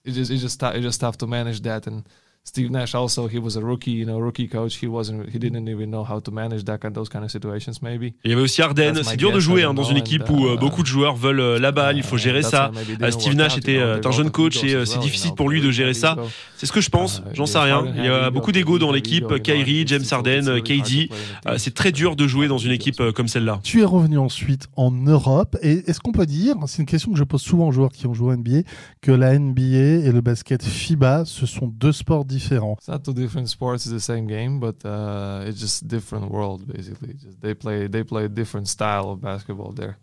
It's 0.05 0.15
just 0.15 0.31
it's 0.31 0.41
just 0.41 0.61
it's 0.61 0.81
just 0.81 0.99
tough 1.01 1.17
to 1.19 1.27
manage 1.27 1.61
that 1.61 1.87
and 1.87 2.07
Steve 2.45 2.71
Nash 2.71 2.93
also 2.93 3.29
he 3.29 3.37
was 3.37 3.55
a 3.55 3.61
rookie, 3.61 3.91
you 3.91 4.05
know, 4.05 4.19
rookie 4.19 4.49
coach. 4.49 4.75
He 4.75 4.85
wasn't 4.85 5.29
he 5.29 5.39
didn't 5.39 5.69
even 5.69 5.89
know 5.89 6.03
how 6.03 6.19
to 6.19 6.29
manage 6.29 6.65
that 6.65 6.79
kind 6.79 6.93
those 6.93 7.07
kind 7.07 7.23
of 7.23 7.31
situations 7.31 7.81
maybe. 7.81 8.13
Il 8.25 8.31
y 8.31 8.33
avait 8.33 8.41
aussi 8.41 8.61
Arden. 8.61 9.01
C'est 9.01 9.15
dur 9.15 9.31
de 9.31 9.39
jouer 9.39 9.63
hein, 9.63 9.73
dans 9.73 9.85
une 9.85 9.95
équipe 9.95 10.29
où 10.29 10.49
uh, 10.49 10.57
beaucoup 10.57 10.81
de 10.81 10.87
joueurs 10.87 11.15
veulent 11.15 11.39
euh, 11.39 11.57
la 11.57 11.71
balle. 11.71 11.95
Il 11.95 12.03
faut 12.03 12.17
gérer 12.17 12.43
ça. 12.43 12.71
Uh, 12.75 13.11
Steve 13.11 13.35
Nash 13.35 13.57
était 13.57 13.77
euh, 13.77 14.01
un 14.03 14.11
jeune 14.11 14.29
coach 14.29 14.61
et 14.61 14.75
euh, 14.75 14.83
c'est 14.83 14.99
difficile 14.99 15.31
pour 15.35 15.49
lui 15.49 15.61
de 15.61 15.71
gérer 15.71 15.93
ça. 15.93 16.17
C'est 16.57 16.65
ce 16.65 16.73
que 16.73 16.81
je 16.81 16.89
pense. 16.89 17.19
Uh, 17.19 17.29
J'en 17.33 17.45
sais 17.45 17.59
rien. 17.59 17.85
Il 17.95 18.03
y 18.03 18.09
a 18.09 18.29
beaucoup 18.29 18.51
d'ego 18.51 18.77
dans 18.77 18.91
l'équipe. 18.91 19.41
Kyrie, 19.41 19.87
James 19.87 20.03
Harden, 20.11 20.61
KD. 20.61 21.09
C'est 21.57 21.73
très 21.73 21.93
dur 21.93 22.17
de 22.17 22.27
jouer 22.27 22.49
dans 22.49 22.57
une 22.57 22.71
équipe 22.71 23.01
comme 23.15 23.29
celle-là. 23.29 23.61
Tu 23.63 23.81
es 23.81 23.85
revenu 23.85 24.17
ensuite 24.17 24.67
en 24.75 24.91
Europe 24.91 25.55
et 25.61 25.89
est-ce 25.89 26.01
qu'on 26.01 26.11
peut 26.11 26.25
dire, 26.25 26.55
c'est 26.67 26.79
une 26.79 26.87
question 26.87 27.11
que 27.13 27.17
je 27.17 27.23
pose 27.23 27.41
souvent 27.41 27.69
aux 27.69 27.71
joueurs 27.71 27.91
qui 27.91 28.05
ont 28.05 28.13
joué 28.13 28.33
au 28.33 28.35
NBA, 28.35 28.63
que 29.01 29.11
la 29.11 29.39
NBA 29.39 30.05
et 30.05 30.11
le 30.11 30.19
basket 30.19 30.61
FIBA 30.61 31.23
ce 31.25 31.45
sont 31.45 31.67
deux 31.67 31.93
sports 31.93 32.25
différents. 32.25 32.32
It's 32.77 32.87
not 32.87 33.03
two 33.03 33.13
different 33.13 33.49
sports. 33.49 33.85
It's 33.85 33.93
the 33.93 33.99
same 33.99 34.27
game, 34.27 34.59
but 34.59 34.83
uh, 34.85 35.43
it's 35.45 35.59
just 35.59 35.87
different 35.87 36.31
world 36.31 36.67
basically. 36.67 37.13
Just 37.13 37.41
they 37.41 37.53
play 37.53 37.87
they 37.87 38.03
play 38.03 38.25
a 38.25 38.29
different 38.29 38.67
style 38.67 39.09
of 39.11 39.21
basketball 39.21 39.71
there. 39.71 39.97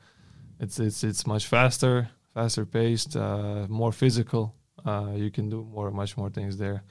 It's 0.58 0.78
it's 0.78 1.04
it's 1.04 1.26
much 1.26 1.46
faster, 1.46 2.10
faster 2.34 2.64
paced, 2.66 3.16
uh, 3.16 3.66
more 3.68 3.92
physical. 3.92 4.54
Uh, 4.84 5.12
you 5.14 5.30
can 5.30 5.48
do 5.50 5.62
more, 5.64 5.90
much 5.90 6.16
more 6.16 6.30
things 6.30 6.56
there. 6.56 6.82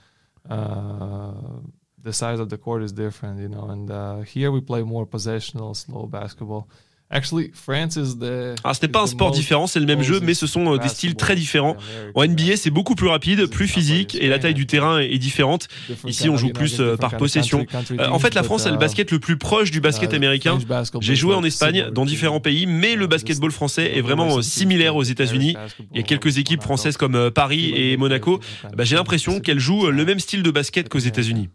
Uh, 0.50 1.62
the 2.02 2.14
size 2.14 2.40
of 2.40 2.50
the 2.50 2.58
court 2.58 2.82
is 2.84 2.92
different, 2.92 3.40
you 3.40 3.50
know. 3.50 3.70
And 3.70 3.92
uh, 3.92 4.20
here 4.22 4.52
we 4.52 4.62
play 4.62 4.84
more 4.84 5.06
possessional, 5.06 5.74
slow 5.74 6.06
basketball 6.06 6.70
Actually, 7.12 7.50
France 7.56 7.96
is 7.96 8.20
the, 8.20 8.54
ah, 8.64 8.76
ce 8.76 8.86
n'est 8.86 8.92
pas 8.92 9.02
un 9.02 9.08
sport 9.08 9.32
différent, 9.32 9.66
c'est 9.66 9.80
le 9.80 9.88
même 9.88 10.04
jeu, 10.04 10.20
mais 10.22 10.36
ce 10.36 10.46
sont 10.46 10.76
euh, 10.76 10.78
des 10.78 10.90
styles 10.90 11.16
très 11.16 11.36
différents. 11.36 11.76
En 12.14 12.24
NBA, 12.24 12.56
c'est 12.56 12.70
beaucoup 12.70 12.94
plus 12.94 13.08
rapide, 13.08 13.48
plus 13.48 13.68
physique, 13.68 14.16
et 14.22 14.28
la 14.28 14.38
taille 14.38 14.54
du 14.54 14.68
terrain 14.68 15.00
est 15.00 15.18
différente. 15.18 15.70
Ici, 16.06 16.30
on 16.30 16.38
joue 16.38 16.50
plus 16.50 16.80
euh, 16.80 16.98
par 16.98 17.18
possession. 17.18 17.66
Euh, 17.92 18.10
en 18.10 18.20
fait, 18.20 18.36
la 18.36 18.44
France 18.44 18.68
a 18.68 18.72
le 18.72 18.78
basket 18.78 19.10
le 19.10 19.18
plus 19.18 19.38
proche 19.38 19.72
du 19.72 19.82
basket 19.82 20.14
américain. 20.14 20.60
J'ai 21.02 21.16
joué 21.16 21.34
en 21.34 21.44
Espagne, 21.44 21.88
dans 21.92 22.06
différents 22.06 22.42
pays, 22.42 22.68
mais 22.68 22.96
le 22.96 23.08
basketball 23.08 23.52
français 23.52 23.98
est 23.98 24.02
vraiment 24.02 24.44
similaire 24.44 24.96
aux 24.96 25.04
États-Unis. 25.04 25.56
Il 25.92 25.98
y 25.98 26.02
a 26.02 26.04
quelques 26.04 26.38
équipes 26.38 26.62
françaises 26.62 26.96
comme 26.96 27.32
Paris 27.32 27.74
et 27.76 27.98
Monaco. 27.98 28.40
Bah, 28.78 28.84
j'ai 28.84 28.96
l'impression 28.96 29.40
qu'elles 29.40 29.60
jouent 29.60 29.88
le 29.88 30.06
même 30.06 30.20
style 30.20 30.44
de 30.44 30.52
basket 30.52 30.90
qu'aux 30.90 31.00
États-Unis. 31.00 31.50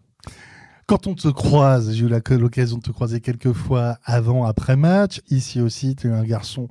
Quand 0.86 1.06
on 1.06 1.14
te 1.14 1.28
croise, 1.28 1.92
j'ai 1.92 2.04
eu 2.04 2.38
l'occasion 2.38 2.76
de 2.76 2.82
te 2.82 2.90
croiser 2.90 3.20
quelques 3.20 3.52
fois 3.52 3.96
avant, 4.04 4.44
après 4.44 4.76
match. 4.76 5.22
Ici 5.30 5.60
aussi, 5.60 5.96
tu 5.96 6.08
es 6.08 6.10
un 6.10 6.24
garçon 6.24 6.68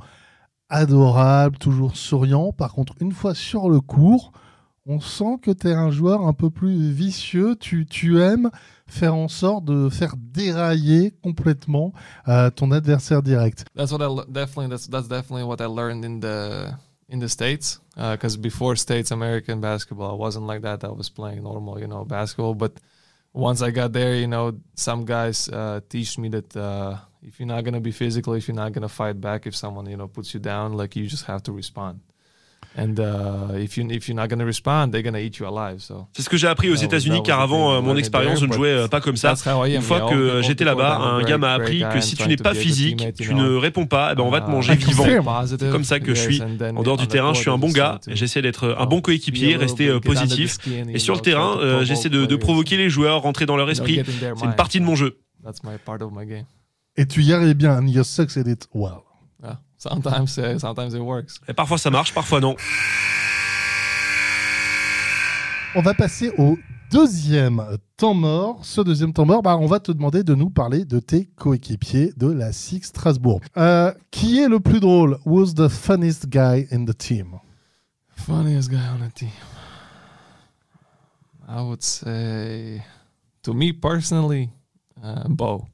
adorable, 0.69 1.57
toujours 1.57 1.97
souriant. 1.97 2.51
Par 2.51 2.73
contre, 2.73 2.93
une 2.99 3.11
fois 3.11 3.33
sur 3.33 3.69
le 3.69 3.81
court, 3.81 4.31
on 4.85 4.99
sent 4.99 5.39
que 5.41 5.49
tu 5.49 5.67
es 5.67 5.73
un 5.73 5.89
joueur 5.89 6.21
un 6.27 6.33
peu 6.33 6.51
plus 6.51 6.91
vicieux. 6.91 7.55
Tu, 7.55 7.87
tu 7.87 8.21
aimes 8.21 8.51
faire 8.85 9.15
en 9.15 9.27
sorte 9.27 9.65
de 9.65 9.89
faire 9.89 10.13
dérailler 10.17 11.13
complètement 11.23 11.91
euh, 12.27 12.51
ton 12.51 12.71
adversaire 12.71 13.23
direct. 13.23 13.65
That's 13.75 13.91
what 13.91 14.01
I 14.01 14.31
definitely 14.31 14.69
that's 14.69 14.87
that's 14.87 15.07
definitely 15.07 15.43
what 15.43 15.57
I 15.59 15.67
learned 15.67 16.05
in 16.05 16.19
the 16.19 16.71
in 17.09 17.19
the 17.19 17.27
states 17.27 17.81
because 17.95 18.35
uh, 18.35 18.41
before 18.41 18.75
states 18.75 19.11
American 19.11 19.59
basketball 19.59 20.11
I 20.11 20.19
wasn't 20.19 20.45
like 20.45 20.61
that. 20.61 20.83
I 20.83 20.91
was 20.91 21.09
playing 21.09 21.41
normal, 21.41 21.79
you 21.79 21.87
know, 21.87 22.05
basketball, 22.05 22.53
but 22.53 22.73
once 23.33 23.61
I 23.61 23.71
got 23.71 23.91
there, 23.93 24.15
you 24.15 24.27
know, 24.27 24.59
some 24.75 25.05
guys 25.05 25.49
uh, 25.49 25.81
teach 25.89 26.17
me 26.17 26.29
that 26.29 26.55
uh, 26.55 26.97
if 27.21 27.39
you're 27.39 27.47
not 27.47 27.63
gonna 27.63 27.81
be 27.81 27.91
physical, 27.91 28.33
if 28.33 28.47
you're 28.47 28.55
not 28.55 28.71
gonna 28.71 28.89
fight 28.89 29.19
back, 29.19 29.47
if 29.47 29.55
someone 29.55 29.87
you 29.87 29.97
know 29.97 30.07
puts 30.07 30.33
you 30.33 30.39
down, 30.39 30.73
like 30.73 30.95
you 30.95 31.07
just 31.07 31.25
have 31.25 31.41
to 31.43 31.51
respond. 31.51 31.99
And 32.75 32.95
uh, 32.97 33.55
if 33.55 33.77
you 33.77 33.87
if 33.91 34.07
you're 34.07 34.15
not 34.15 34.29
gonna 34.29 34.45
respond, 34.45 34.89
they're 34.91 35.03
gonna 35.03 35.19
eat 35.19 35.37
you 35.37 35.45
alive. 35.45 35.79
So. 35.79 36.07
C'est 36.13 36.23
ce 36.23 36.29
que 36.29 36.37
j'ai 36.37 36.47
appris 36.47 36.71
aux 36.71 36.75
États-Unis, 36.75 37.21
car 37.23 37.39
avant 37.39 37.73
euh, 37.73 37.81
mon 37.81 37.95
expérience, 37.95 38.39
je 38.39 38.47
ne 38.47 38.53
jouais 38.53 38.69
euh, 38.69 38.87
pas 38.87 38.99
comme 38.99 39.15
ça. 39.15 39.35
Une 39.67 39.81
fois 39.81 40.09
que 40.09 40.41
j'étais 40.41 40.63
là-bas, 40.65 40.97
un 40.97 41.21
gars 41.23 41.37
m'a 41.37 41.53
appris 41.53 41.83
que 41.93 42.01
si 42.01 42.15
tu 42.15 42.27
n'es 42.27 42.35
pas 42.35 42.53
physique, 42.53 43.13
tu 43.15 43.35
ne 43.35 43.55
réponds 43.55 43.85
pas, 43.85 44.09
eh 44.11 44.15
ben 44.15 44.23
on 44.23 44.31
va 44.31 44.41
te 44.41 44.49
manger 44.49 44.75
vivant. 44.75 45.05
C'est 45.45 45.71
comme 45.71 45.83
ça 45.83 45.99
que 45.99 46.15
je 46.15 46.21
suis. 46.21 46.41
En 46.41 46.81
dehors 46.83 46.97
du 46.97 47.07
terrain, 47.07 47.33
je 47.33 47.39
suis 47.41 47.49
un 47.51 47.57
bon 47.57 47.69
gars. 47.69 47.99
J'essaie 48.07 48.41
d'être 48.41 48.75
un 48.77 48.85
bon 48.85 49.01
coéquipier, 49.01 49.55
rester 49.55 49.87
euh, 49.87 49.99
positif. 49.99 50.57
Et 50.67 50.99
sur 50.99 51.15
le 51.15 51.21
terrain, 51.21 51.83
j'essaie 51.83 52.09
de, 52.09 52.25
de 52.25 52.35
provoquer 52.35 52.77
les 52.77 52.89
joueurs, 52.89 53.21
rentrer 53.21 53.45
dans 53.45 53.57
leur 53.57 53.69
esprit. 53.69 54.01
C'est 54.05 54.45
une 54.45 54.55
partie 54.55 54.79
de 54.79 54.85
mon 54.85 54.95
jeu. 54.95 55.19
Et 56.95 57.05
tu 57.07 57.21
y 57.23 57.33
arrives 57.33 57.55
bien. 57.55 57.77
And 57.77 57.87
you 57.87 58.03
succeeded 58.03 58.47
it 58.47 58.67
well. 58.73 59.01
Sometimes, 59.83 60.37
uh, 60.37 60.57
sometimes 60.59 60.93
it 60.93 61.01
works. 61.01 61.41
Et 61.45 61.53
parfois 61.53 61.77
ça 61.77 61.89
marche, 61.89 62.13
parfois 62.13 62.39
non. 62.39 62.55
On 65.75 65.81
va 65.81 65.93
passer 65.93 66.31
au 66.37 66.57
deuxième 66.89 67.61
temps 67.97 68.13
mort. 68.13 68.63
Ce 68.63 68.79
deuxième 68.79 69.11
temps 69.11 69.25
mort, 69.25 69.41
bah, 69.41 69.57
on 69.57 69.65
va 69.65 69.81
te 69.81 69.91
demander 69.91 70.23
de 70.23 70.35
nous 70.35 70.49
parler 70.49 70.85
de 70.85 70.99
tes 70.99 71.25
coéquipiers 71.35 72.13
de 72.15 72.31
la 72.31 72.53
Six 72.53 72.83
Strasbourg. 72.83 73.41
Euh, 73.57 73.93
qui 74.09 74.39
est 74.39 74.47
le 74.47 74.61
plus 74.61 74.79
drôle? 74.79 75.17
Who's 75.25 75.53
the 75.53 75.67
funniest 75.67 76.27
guy 76.29 76.65
in 76.71 76.85
the 76.85 76.97
team? 76.97 77.39
Funniest 78.15 78.69
guy 78.69 78.77
on 78.77 79.05
the 79.05 79.13
team. 79.13 79.31
I 81.45 81.61
would 81.61 81.83
say, 81.83 82.81
to 83.41 83.53
me 83.53 83.73
personally, 83.73 84.49
uh, 85.03 85.27
Bo. 85.27 85.65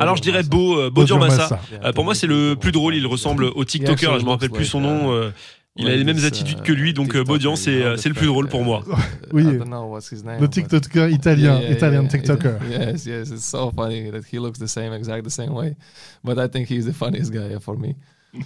Alors 0.00 0.16
je 0.16 0.22
dirais 0.22 0.42
Beau, 0.42 0.78
euh, 0.78 0.90
Beau 0.90 1.04
Durmassa. 1.04 1.60
Euh, 1.82 1.92
pour 1.92 2.04
moi 2.04 2.14
c'est 2.14 2.26
le 2.26 2.54
plus 2.54 2.72
drôle, 2.72 2.94
il 2.94 3.06
ressemble 3.06 3.44
au 3.44 3.64
TikToker, 3.64 4.18
je 4.18 4.24
me 4.24 4.30
rappelle 4.30 4.50
plus 4.50 4.64
son 4.64 4.80
nom. 4.80 5.12
Euh, 5.12 5.30
il 5.76 5.88
a 5.88 5.96
les 5.96 6.04
mêmes 6.04 6.24
attitudes 6.24 6.62
que 6.62 6.72
lui, 6.72 6.92
donc 6.94 7.16
Baudian, 7.16 7.56
c'est 7.56 7.80
le 7.80 8.14
plus 8.14 8.26
drôle 8.26 8.48
pour 8.48 8.62
moi. 8.62 8.84
Oui, 9.32 9.44
le 9.44 10.46
TikToker 10.46 11.08
italien, 11.10 11.60
italien 11.62 12.06
TikToker. 12.06 12.58
Yes, 12.70 13.06
yes, 13.06 13.30
it's 13.30 13.44
so 13.44 13.70
funny 13.74 14.10
that 14.10 14.22
he 14.32 14.38
looks 14.38 14.58
the 14.58 14.68
same, 14.68 14.92
exact 14.92 15.24
the 15.24 15.30
same 15.30 15.52
way. 15.52 15.76
But 16.22 16.38
I 16.38 16.48
think 16.48 16.68
he's 16.68 16.86
the 16.86 16.94
funniest 16.94 17.32
guy 17.32 17.58
for 17.60 17.76
me. 17.76 17.96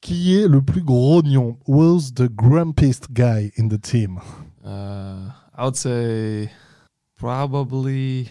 Qui 0.00 0.34
est 0.34 0.48
le 0.48 0.62
plus 0.62 0.80
grognon? 0.80 1.58
Who's 1.66 2.14
the 2.14 2.28
grumpiest 2.28 3.12
guy 3.12 3.50
in 3.58 3.68
the 3.68 3.78
team? 3.78 4.18
Uh, 4.64 5.30
I 5.54 5.64
would 5.64 5.76
say 5.76 6.50
probably, 7.18 8.30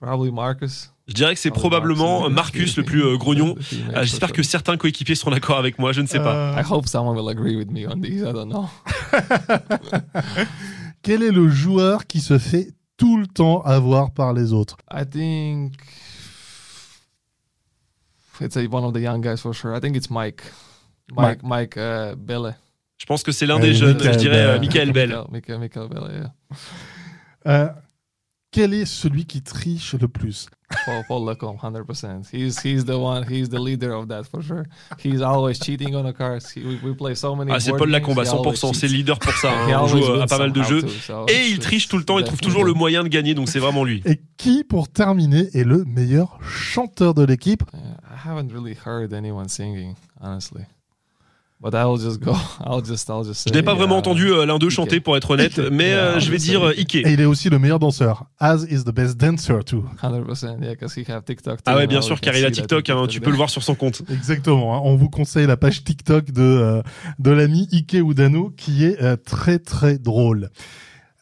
probably 0.00 0.32
Marcus. 0.32 0.90
Je 1.06 1.14
dirais 1.14 1.34
que 1.34 1.40
c'est 1.40 1.50
ah, 1.50 1.54
probablement 1.54 2.28
Marcus 2.28 2.76
le 2.76 2.82
plus 2.82 3.04
euh, 3.04 3.16
grognon. 3.16 3.54
Euh, 3.94 4.02
j'espère 4.02 4.32
que 4.32 4.42
certains 4.42 4.76
coéquipiers 4.76 5.14
seront 5.14 5.30
d'accord 5.30 5.58
avec 5.58 5.78
moi, 5.78 5.92
je 5.92 6.00
ne 6.00 6.06
sais 6.06 6.18
pas. 6.18 6.54
I 6.58 6.64
hope 6.68 6.86
someone 6.86 7.16
will 7.16 7.28
agree 7.28 7.56
with 7.56 7.70
me 7.70 7.86
on 7.86 8.00
this, 8.00 8.20
I 8.20 8.32
don't 8.32 8.48
know. 8.48 8.68
Quel 11.02 11.22
est 11.22 11.30
le 11.30 11.48
joueur 11.48 12.06
qui 12.06 12.20
se 12.20 12.38
fait 12.38 12.72
tout 12.96 13.16
le 13.16 13.26
temps 13.26 13.62
avoir 13.62 14.10
par 14.10 14.32
les 14.32 14.52
autres? 14.52 14.76
I 14.92 15.04
think 15.08 15.74
it's 18.40 18.56
one 18.56 18.84
of 18.84 18.92
the 18.92 19.00
young 19.00 19.20
guys 19.20 19.38
for 19.38 19.54
sure. 19.54 19.74
I 19.74 19.80
think 19.80 19.96
it's 19.96 20.10
Mike. 20.10 20.42
Mike, 21.14 21.42
Mike, 21.42 21.76
uh, 21.76 22.16
Belle. 22.16 22.56
Je 22.98 23.06
pense 23.06 23.22
que 23.22 23.32
c'est 23.32 23.46
l'un 23.46 23.58
des 23.58 23.74
jeunes, 23.74 23.98
je 24.02 24.10
dirais 24.16 24.44
euh, 24.44 24.58
Michael 24.58 24.92
Bell. 24.92 25.16
Michael, 25.30 25.58
Michael 25.58 25.88
Bell, 25.88 26.28
yeah. 27.44 27.74
Euh, 28.56 28.60
quel 28.60 28.74
est 28.74 28.84
celui 28.84 29.24
qui 29.24 29.42
triche 29.42 29.94
le 29.94 30.08
plus? 30.08 30.48
Paul, 30.84 31.04
Paul 31.06 31.28
Lecombe, 31.28 31.56
100%. 31.56 32.28
He's, 32.32 32.58
he's 32.64 32.84
the 32.84 32.96
one, 32.96 33.24
he's 33.30 33.48
the 33.48 33.58
leader 33.58 33.92
of 33.92 34.08
that 34.08 34.24
for 34.24 34.42
sure. 34.42 34.64
He's 34.98 35.22
always 35.22 35.58
cheating 35.60 35.94
on 35.94 36.04
the 36.04 36.12
cards. 36.12 36.50
He, 36.50 36.60
we, 36.64 36.80
we 36.82 36.96
play 36.96 37.14
so 37.14 37.36
many 37.36 37.52
ah, 37.52 37.60
c'est 37.60 37.72
Paul 37.72 37.90
Lacombe 37.90 38.18
à 38.18 38.24
100%, 38.24 38.74
c'est 38.74 38.88
le 38.88 38.94
leader 38.94 39.18
pour 39.18 39.32
ça. 39.34 39.52
Hein. 39.66 39.80
On 39.82 39.86
joue 39.86 40.04
à 40.20 40.26
pas 40.26 40.38
mal 40.38 40.52
de 40.52 40.62
jeux. 40.62 40.84
Et 41.28 41.48
il 41.48 41.58
triche 41.58 41.88
tout 41.88 41.98
le 41.98 42.04
temps, 42.04 42.18
il 42.18 42.24
trouve 42.24 42.40
toujours 42.40 42.64
le 42.64 42.72
moyen 42.72 43.02
de 43.04 43.08
gagner, 43.08 43.34
donc 43.34 43.48
c'est 43.48 43.58
vraiment 43.58 43.84
lui. 43.84 44.02
Et 44.04 44.20
qui, 44.36 44.64
pour 44.64 44.88
terminer, 44.88 45.48
est 45.54 45.64
le 45.64 45.84
meilleur 45.84 46.38
chanteur 46.42 47.14
de 47.14 47.24
l'équipe? 47.24 47.62
I 47.74 48.28
haven't 48.28 48.50
really 48.52 48.76
heard 48.86 49.12
anyone 49.12 49.48
singing, 49.48 49.94
honestly. 50.20 50.62
But 51.58 51.74
I'll 51.74 51.96
just 51.96 52.20
go. 52.20 52.34
I'll 52.60 52.82
just, 52.82 53.08
I'll 53.08 53.24
just 53.24 53.40
say, 53.40 53.50
je 53.50 53.54
n'ai 53.54 53.62
pas 53.62 53.74
vraiment 53.74 53.96
entendu 53.96 54.30
euh, 54.30 54.44
l'un 54.44 54.58
d'eux 54.58 54.68
chanter 54.68 55.00
pour 55.00 55.16
être 55.16 55.30
honnête, 55.32 55.58
mais 55.72 55.94
euh, 55.94 56.20
je 56.20 56.30
vais 56.30 56.36
dire 56.36 56.62
euh, 56.66 56.78
Ike. 56.78 56.96
Et 56.96 57.12
il 57.12 57.20
est 57.20 57.24
aussi 57.24 57.48
le 57.48 57.58
meilleur 57.58 57.78
danseur. 57.78 58.26
As 58.38 58.66
is 58.68 58.84
the 58.84 58.90
best 58.90 59.16
dancer 59.16 59.64
too. 59.64 59.84
100%, 60.02 60.62
yeah, 60.62 60.72
because 60.72 60.94
he 60.94 61.10
have 61.10 61.24
TikTok. 61.24 61.56
Too, 61.56 61.62
ah 61.64 61.76
ouais, 61.76 61.86
bien 61.86 62.02
sûr, 62.02 62.20
car 62.20 62.36
il 62.36 62.44
a 62.44 62.50
TikTok. 62.50 62.90
Hein, 62.90 63.06
tu 63.08 63.20
peux 63.20 63.30
le 63.30 63.36
voir 63.36 63.48
sur 63.48 63.62
son 63.62 63.74
compte. 63.74 64.02
Exactement. 64.10 64.76
Hein, 64.76 64.82
on 64.84 64.96
vous 64.96 65.08
conseille 65.08 65.46
la 65.46 65.56
page 65.56 65.82
TikTok 65.82 66.30
de 66.30 66.82
de 67.18 67.30
l'ami 67.30 67.68
Ike 67.72 67.94
Udano, 67.94 68.52
qui 68.54 68.84
est 68.84 69.16
très 69.24 69.58
très 69.58 69.98
drôle. 69.98 70.50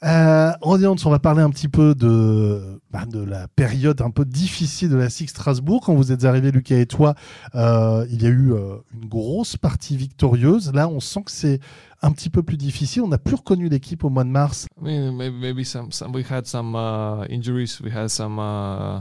Euh, 0.02 0.52
on 0.62 1.10
va 1.10 1.18
parler 1.18 1.42
un 1.42 1.50
petit 1.50 1.68
peu 1.68 1.94
de, 1.94 2.80
bah, 2.90 3.06
de 3.06 3.20
la 3.20 3.48
période 3.48 4.02
un 4.02 4.10
peu 4.10 4.24
difficile 4.24 4.90
de 4.90 4.96
la 4.96 5.08
Six 5.08 5.28
Strasbourg. 5.28 5.82
Quand 5.84 5.94
vous 5.94 6.12
êtes 6.12 6.24
arrivés, 6.24 6.50
Lucas 6.50 6.76
et 6.76 6.86
toi, 6.86 7.14
euh, 7.54 8.06
il 8.10 8.22
y 8.22 8.26
a 8.26 8.28
eu 8.28 8.52
euh, 8.52 8.76
une 8.92 9.08
grosse 9.08 9.56
partie 9.56 9.96
victorieuse. 9.96 10.72
Là, 10.72 10.88
on 10.88 11.00
sent 11.00 11.22
que 11.22 11.30
c'est 11.30 11.60
un 12.02 12.12
petit 12.12 12.28
peu 12.28 12.42
plus 12.42 12.56
difficile. 12.56 13.02
On 13.02 13.08
n'a 13.08 13.18
plus 13.18 13.36
reconnu 13.36 13.68
l'équipe 13.68 14.04
au 14.04 14.10
mois 14.10 14.24
de 14.24 14.30
mars. 14.30 14.66
I 14.78 14.84
mean, 14.84 15.12
maybe, 15.12 15.36
maybe 15.36 15.64
some, 15.64 15.90
some, 15.90 16.12
we 16.14 16.24
had 16.28 16.46
some 16.46 16.74
uh, 16.74 17.24
injuries, 17.28 17.80
we 17.80 17.90
had 17.90 18.08
some 18.08 18.38
uh, 18.38 19.00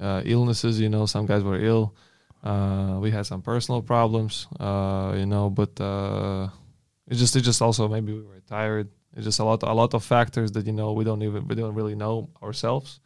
uh, 0.00 0.22
illnesses. 0.24 0.78
You 0.78 0.88
know, 0.88 1.06
some 1.06 1.26
guys 1.26 1.42
were 1.42 1.58
ill. 1.58 1.94
Uh, 2.44 2.98
we 3.00 3.10
had 3.10 3.24
some 3.24 3.42
personal 3.42 3.82
problems. 3.82 4.46
Uh, 4.60 5.14
you 5.16 5.26
know, 5.26 5.50
but 5.50 5.80
uh, 5.80 6.48
it 7.08 7.16
just, 7.16 7.34
it 7.34 7.40
just 7.40 7.60
also 7.60 7.88
maybe 7.88 8.12
we 8.12 8.22
were 8.22 8.40
tired. 8.46 8.88
It's 9.16 9.24
just 9.24 9.40
a 9.40 9.44
lot, 9.44 9.62
a 9.62 9.74
lot 9.74 9.94
of 9.94 10.04
factors 10.04 10.52
that 10.52 10.66
you 10.66 10.72
know 10.72 10.92
we 10.92 11.04
don't 11.04 11.22
even 11.22 11.46
we 11.48 11.54
don't 11.54 11.74
really 11.74 11.94
know 11.94 12.28
ourselves. 12.42 13.00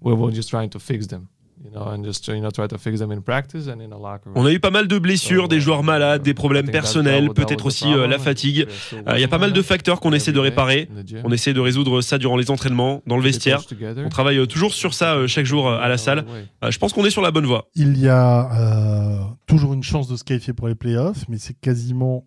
We 0.00 0.14
were 0.14 0.32
just 0.32 0.48
trying 0.48 0.70
to 0.70 0.78
fix 0.78 1.06
them. 1.06 1.28
You 1.62 1.70
know, 1.70 1.90
and 1.90 2.02
just, 2.02 2.26
you 2.26 2.40
know, 2.40 2.50
try 2.50 2.66
to 2.66 2.78
fix 2.78 3.00
them 3.00 3.12
in 3.12 3.20
practice 3.20 3.68
and 3.68 3.82
in 3.82 3.92
a 3.92 3.98
locker 3.98 4.30
room. 4.30 4.38
On 4.38 4.46
a 4.46 4.50
eu 4.50 4.58
pas 4.60 4.70
mal 4.70 4.88
de 4.88 4.98
blessures, 4.98 5.46
des 5.46 5.60
joueurs 5.60 5.82
malades, 5.82 6.22
des 6.22 6.32
problèmes 6.32 6.70
personnels, 6.70 7.28
peut-être 7.34 7.66
aussi 7.66 7.92
euh, 7.92 8.06
la 8.06 8.18
fatigue. 8.18 8.66
Euh, 8.94 9.12
il 9.16 9.20
y 9.20 9.24
a 9.24 9.28
pas 9.28 9.36
mal 9.36 9.52
de 9.52 9.60
facteurs 9.60 10.00
qu'on 10.00 10.14
essaie 10.14 10.32
de 10.32 10.38
réparer. 10.38 10.88
On 11.22 11.30
essaie 11.30 11.52
de 11.52 11.60
résoudre 11.60 12.00
ça 12.00 12.16
durant 12.16 12.38
les 12.38 12.50
entraînements, 12.50 13.02
dans 13.06 13.18
le 13.18 13.22
vestiaire. 13.22 13.60
On 13.98 14.08
travaille 14.08 14.38
euh, 14.38 14.46
toujours 14.46 14.72
sur 14.72 14.94
ça 14.94 15.26
chaque 15.26 15.44
jour 15.44 15.70
à 15.70 15.86
la 15.86 15.98
salle. 15.98 16.24
Je 16.66 16.78
pense 16.78 16.94
qu'on 16.94 17.04
est 17.04 17.10
sur 17.10 17.20
la 17.20 17.30
bonne 17.30 17.44
voie. 17.44 17.68
Il 17.74 17.98
y 17.98 18.08
a 18.08 19.36
toujours 19.46 19.74
une 19.74 19.82
chance 19.82 20.08
de 20.08 20.16
se 20.16 20.24
qualifier 20.24 20.54
pour 20.54 20.66
les 20.66 20.74
playoffs, 20.74 21.28
mais 21.28 21.36
c'est 21.36 21.60
quasiment 21.60 22.24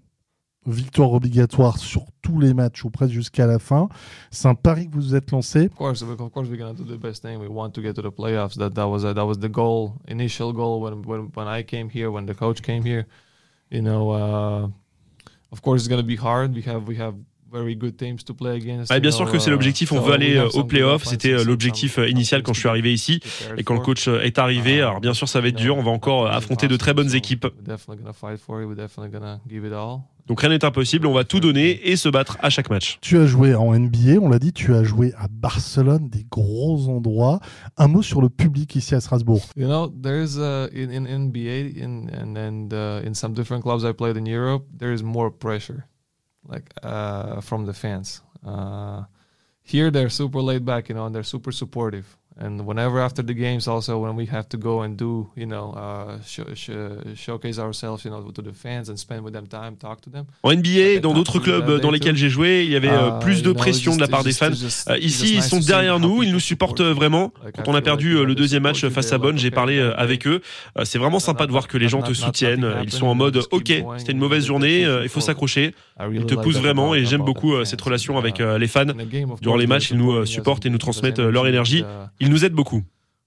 victoire 0.65 1.13
obligatoire 1.13 1.77
sur 1.77 2.05
tous 2.21 2.39
les 2.39 2.53
matchs 2.53 2.83
ou 2.85 2.89
presque 2.89 3.13
jusqu'à 3.13 3.45
la 3.45 3.59
fin. 3.59 3.89
C'est 4.31 4.47
un 4.47 4.55
pari 4.55 4.87
que 4.87 4.93
vous 4.93 5.01
vous 5.01 5.15
êtes 5.15 5.31
lancé. 5.31 5.65
Of 5.65 5.75
course, 5.75 6.01
of 6.01 6.31
course, 6.31 6.49
we're 6.49 6.57
gonna 6.57 6.73
do 6.73 6.83
the 6.83 6.99
best 6.99 7.23
thing. 7.23 7.37
We 7.37 7.49
want 7.49 7.71
to 7.71 7.81
get 7.81 7.93
to 7.93 8.01
the 8.01 8.11
playoffs. 8.11 8.57
That 8.57 8.71
that 8.71 8.87
was 8.87 9.05
a, 9.05 9.13
that 9.13 9.25
was 9.25 9.39
the 9.39 9.49
goal, 9.49 9.93
initial 10.07 10.53
goal 10.53 10.81
when 10.81 11.01
when 11.05 11.29
when 11.35 11.47
I 11.47 11.63
came 11.63 11.89
here, 11.89 12.09
when 12.11 12.25
the 12.25 12.35
coach 12.35 12.61
came 12.61 12.83
here. 12.83 13.05
You 13.69 13.81
know, 13.81 14.11
uh, 14.11 14.67
of 15.51 15.61
course, 15.61 15.81
it's 15.81 15.89
gonna 15.89 16.03
be 16.03 16.17
hard. 16.17 16.55
We 16.55 16.63
have 16.67 16.87
we 16.87 16.99
have 16.99 17.15
bien 18.99 19.11
sûr 19.11 19.31
que 19.31 19.37
c'est 19.39 19.51
l'objectif, 19.51 19.91
on 19.91 20.01
veut 20.01 20.13
aller 20.13 20.41
au 20.53 20.63
playoff, 20.63 21.05
c'était 21.05 21.43
l'objectif 21.43 21.99
initial 22.07 22.41
quand 22.41 22.53
je 22.53 22.59
suis 22.59 22.69
arrivé 22.69 22.91
ici 22.91 23.19
et 23.57 23.63
quand 23.63 23.75
le 23.75 23.79
coach 23.79 24.07
est 24.07 24.39
arrivé. 24.39 24.81
Alors 24.81 24.99
bien 24.99 25.13
sûr 25.13 25.29
ça 25.29 25.39
va 25.39 25.49
être 25.49 25.55
dur, 25.55 25.77
on 25.77 25.83
va 25.83 25.91
encore 25.91 26.27
affronter 26.27 26.67
de 26.67 26.77
très 26.77 26.93
bonnes 26.93 27.13
équipes. 27.13 27.45
Donc 30.27 30.39
rien 30.39 30.49
n'est 30.49 30.63
impossible, 30.63 31.05
on 31.05 31.13
va 31.13 31.25
tout 31.25 31.41
donner 31.41 31.89
et 31.89 31.97
se 31.97 32.07
battre 32.07 32.37
à 32.41 32.49
chaque 32.49 32.69
match. 32.69 32.97
Tu 33.01 33.17
as 33.17 33.25
joué 33.25 33.55
en 33.55 33.77
NBA, 33.77 34.19
on 34.21 34.29
l'a 34.29 34.39
dit, 34.39 34.53
tu 34.53 34.73
as 34.73 34.83
joué 34.83 35.13
à 35.17 35.27
Barcelone, 35.29 36.07
des 36.09 36.25
gros 36.29 36.87
endroits. 36.87 37.39
Un 37.77 37.87
mot 37.87 38.01
sur 38.01 38.21
le 38.21 38.29
public 38.29 38.75
ici 38.75 38.95
à 38.95 39.01
Strasbourg. 39.01 39.41
You 39.57 39.67
know, 39.67 39.89
there's 39.89 40.37
uh, 40.37 40.69
in, 40.73 40.91
in 40.91 41.05
NBA 41.05 41.77
in, 41.77 42.09
and, 42.13 42.37
and 42.37 42.73
uh, 42.73 43.01
in 43.05 43.13
some 43.13 43.33
different 43.33 43.63
clubs 43.63 43.83
I 43.83 43.91
played 43.91 44.15
in 44.15 44.25
Europe, 44.25 44.65
there 44.73 44.93
is 44.93 45.03
more 45.03 45.29
pressure, 45.29 45.85
like 46.47 46.71
uh, 46.83 47.41
from 47.41 47.65
the 47.65 47.73
fans. 47.73 48.21
Uh, 48.45 49.03
here 49.61 49.91
they're 49.91 50.09
super 50.09 50.41
laid 50.41 50.65
back, 50.65 50.89
you 50.89 50.95
know, 50.95 51.05
and 51.05 51.13
they're 51.13 51.23
super 51.23 51.51
supportive. 51.51 52.17
And 52.41 52.59
whenever 52.65 52.99
after 52.99 53.23
the 53.23 53.35
games 53.35 53.67
also 53.67 53.97
when 53.97 54.15
we 54.15 54.27
have 54.31 54.47
to 54.49 54.57
go 54.57 54.81
and 54.81 54.95
do 54.95 55.29
you 55.35 55.45
know 55.45 55.73
uh, 55.75 56.17
sh 56.25 56.41
sh 56.55 56.71
showcase 57.15 57.59
ourselves 57.59 58.03
you 58.03 58.11
know 58.11 58.31
to 58.31 58.41
the 58.41 58.53
fans 58.53 58.89
and 58.89 58.97
spend 58.97 59.21
with 59.21 59.33
them 59.33 59.47
time 59.47 59.75
talk 59.77 60.01
to 60.01 60.09
them. 60.09 60.25
En 60.43 60.53
NBA 60.53 60.99
dans 61.01 61.13
d'autres 61.13 61.39
clubs 61.39 61.81
dans 61.81 61.91
lesquels 61.91 62.15
j'ai 62.15 62.29
joué 62.29 62.63
il 62.63 62.71
y 62.71 62.75
avait 62.75 62.87
uh, 62.87 63.19
plus 63.21 63.43
de 63.43 63.51
pression 63.51 63.95
de 63.95 64.01
la 64.01 64.07
part 64.07 64.23
des 64.23 64.33
fans. 64.33 64.51
uh, 64.51 64.97
ici 64.99 65.35
ils 65.35 65.43
sont 65.43 65.59
derrière 65.59 65.99
nous 65.99 66.23
ils 66.23 66.31
nous 66.31 66.39
supportent 66.39 66.81
vraiment. 66.81 67.31
quand 67.55 67.67
on 67.67 67.75
a 67.75 67.81
perdu 67.81 68.25
le 68.25 68.35
deuxième 68.35 68.63
match 68.63 68.87
face 68.87 69.11
à 69.11 69.17
Bonn 69.17 69.37
j'ai 69.37 69.51
parlé 69.51 69.77
euh, 69.77 69.93
avec 69.95 70.27
eux. 70.27 70.41
Euh, 70.77 70.85
c'est 70.85 70.97
vraiment 70.97 71.19
sympa 71.19 71.45
de 71.45 71.51
voir 71.51 71.67
que 71.67 71.77
les 71.77 71.87
gens 71.89 72.01
te 72.01 72.13
soutiennent 72.13 72.65
ils 72.83 72.91
sont 72.91 73.07
en 73.07 73.15
mode 73.15 73.41
ok 73.51 73.71
c'était 73.97 74.11
une 74.11 74.17
mauvaise 74.17 74.45
journée 74.45 74.85
euh, 74.85 75.03
il 75.03 75.09
faut 75.09 75.21
s'accrocher. 75.21 75.73
Ils 76.11 76.25
te 76.25 76.35
poussent 76.35 76.57
vraiment 76.57 76.95
et 76.95 77.05
j'aime 77.05 77.21
beaucoup 77.21 77.63
cette 77.65 77.81
relation 77.81 78.17
avec 78.17 78.39
les 78.39 78.67
fans. 78.67 78.85
Durant 79.41 79.55
les 79.55 79.67
matchs 79.67 79.91
ils 79.91 79.97
nous 79.97 80.25
supportent 80.25 80.65
et 80.65 80.69
nous 80.69 80.77
transmettent 80.77 81.19
leur 81.19 81.47
énergie 81.47 81.83
ils 82.23 82.29
nous 82.29 82.45
aident 82.45 82.55
beaucoup. 82.55 82.83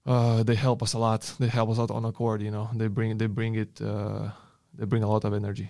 Uh, 0.07 0.43
they 0.43 0.55
help 0.55 0.81
us 0.81 0.95
a 0.95 0.99
lot. 0.99 1.19
They 1.39 1.49
help 1.49 1.69
us 1.69 1.79
out 1.79 1.91
on 1.91 2.01
the 2.01 2.13
court. 2.13 2.41
You 2.41 2.51
know, 2.51 2.69
they 2.77 2.87
bring 2.87 3.17
they 3.17 3.27
bring 3.27 3.55
it. 3.55 3.81
Uh, 3.81 4.29
they 4.77 4.85
bring 4.85 5.03
a 5.03 5.07
lot 5.07 5.25
of 5.25 5.33
energy. 5.33 5.69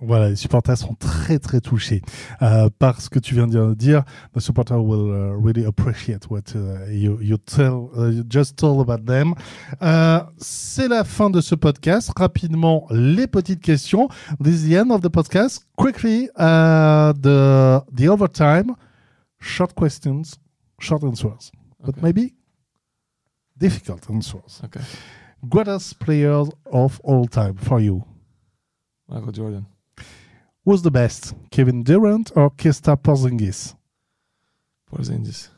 Voilà, 0.00 0.28
les 0.28 0.36
supporters 0.36 0.78
sont 0.78 0.94
très 0.94 1.40
très 1.40 1.60
touchés 1.60 2.00
euh, 2.42 2.70
par 2.78 3.00
ce 3.00 3.10
que 3.10 3.18
tu 3.18 3.34
viens 3.34 3.48
de 3.48 3.74
dire. 3.74 4.04
The 4.32 4.38
supporters 4.38 4.78
will 4.78 5.10
uh, 5.10 5.36
really 5.36 5.64
appreciate 5.66 6.30
what 6.30 6.54
uh, 6.54 6.88
you, 6.90 7.18
you 7.20 7.36
tell, 7.38 7.90
uh, 7.96 8.08
you 8.08 8.22
just 8.28 8.56
told 8.56 8.80
about 8.80 9.04
them. 9.04 9.34
Euh, 9.82 10.20
c'est 10.38 10.86
la 10.86 11.02
fin 11.02 11.28
de 11.28 11.40
ce 11.40 11.56
podcast. 11.56 12.12
Rapidement, 12.16 12.86
les 12.90 13.26
petites 13.26 13.60
questions. 13.60 14.08
This 14.40 14.62
is 14.62 14.68
the 14.68 14.74
end 14.74 14.92
of 14.92 15.00
the 15.00 15.10
podcast. 15.10 15.66
Quickly, 15.76 16.28
uh, 16.38 17.12
the 17.20 17.82
the 17.92 18.08
overtime. 18.08 18.76
Short 19.40 19.74
questions, 19.74 20.38
short 20.78 21.02
answers. 21.02 21.50
But 21.84 22.02
maybe 22.02 22.34
difficult 23.56 24.08
answers. 24.10 24.60
Okay. 24.64 24.80
Greatest 25.48 25.98
players 25.98 26.48
of 26.72 27.00
all 27.04 27.26
time 27.26 27.56
for 27.56 27.80
you? 27.80 28.04
Michael 29.08 29.32
Jordan. 29.32 29.66
Who's 30.64 30.80
the 30.80 30.90
best, 30.90 31.34
Kevin 31.50 31.82
Durant 31.82 32.32
or 32.34 32.50
Kesta 32.50 32.96
Porzingis? 32.96 33.74
Porzingis. 34.90 35.50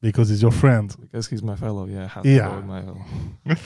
Because 0.00 0.28
he's 0.28 0.40
your 0.40 0.52
friend. 0.52 0.94
Because 1.00 1.26
he's 1.26 1.42
my 1.42 1.56
fellow, 1.56 1.86
yeah. 1.86 2.08
yeah. 2.24 2.60
My 2.60 2.84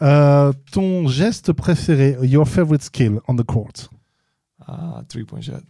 uh, 0.00 0.52
ton 0.70 1.08
geste 1.08 1.52
préféré, 1.54 2.18
your 2.22 2.44
favorite 2.44 2.82
skill 2.82 3.20
on 3.26 3.36
the 3.36 3.44
court? 3.44 3.88
Uh, 4.68 5.02
three-point 5.08 5.44
shot. 5.44 5.62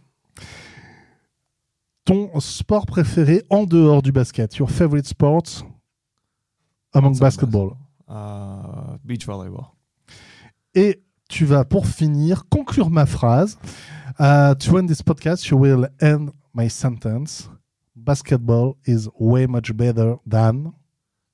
Ton 2.05 2.39
sport 2.39 2.85
préféré 2.85 3.43
en 3.49 3.63
dehors 3.63 4.01
du 4.01 4.11
basket, 4.11 4.57
your 4.57 4.69
favorite 4.69 5.07
sport 5.07 5.65
among 6.93 7.17
basketball? 7.17 7.77
Uh, 8.09 8.97
beach 9.03 9.25
volleyball. 9.25 9.65
Et 10.75 11.01
tu 11.29 11.45
vas 11.45 11.65
pour 11.65 11.87
finir 11.87 12.47
conclure 12.49 12.89
ma 12.89 13.05
phrase. 13.05 13.57
Uh, 14.19 14.53
to 14.55 14.77
end 14.77 14.87
this 14.87 15.01
podcast, 15.01 15.49
you 15.49 15.57
will 15.57 15.87
end 15.99 16.31
my 16.53 16.69
sentence. 16.69 17.49
Basketball 17.95 18.75
is 18.85 19.07
way 19.17 19.47
much 19.47 19.73
better 19.73 20.17
than 20.27 20.73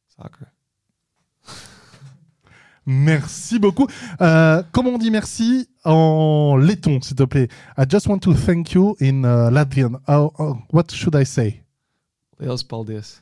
soccer. 0.07 0.47
Merci 2.85 3.59
beaucoup. 3.59 3.87
Euh, 4.21 4.63
comment 4.71 4.91
on 4.91 4.97
dit 4.97 5.11
merci 5.11 5.69
en 5.85 6.57
letton, 6.57 7.01
s'il 7.01 7.15
te 7.15 7.23
plaît? 7.23 7.49
I 7.77 7.85
just 7.89 8.07
want 8.07 8.19
to 8.19 8.33
thank 8.33 8.73
you 8.73 8.95
in 8.99 9.23
uh, 9.23 9.49
Latvian. 9.51 9.99
Uh, 10.07 10.27
uh, 10.37 10.53
what 10.71 10.91
should 10.91 11.15
I 11.15 11.25
say? 11.25 11.61
Liels 12.39 12.63
paldies. 12.63 13.21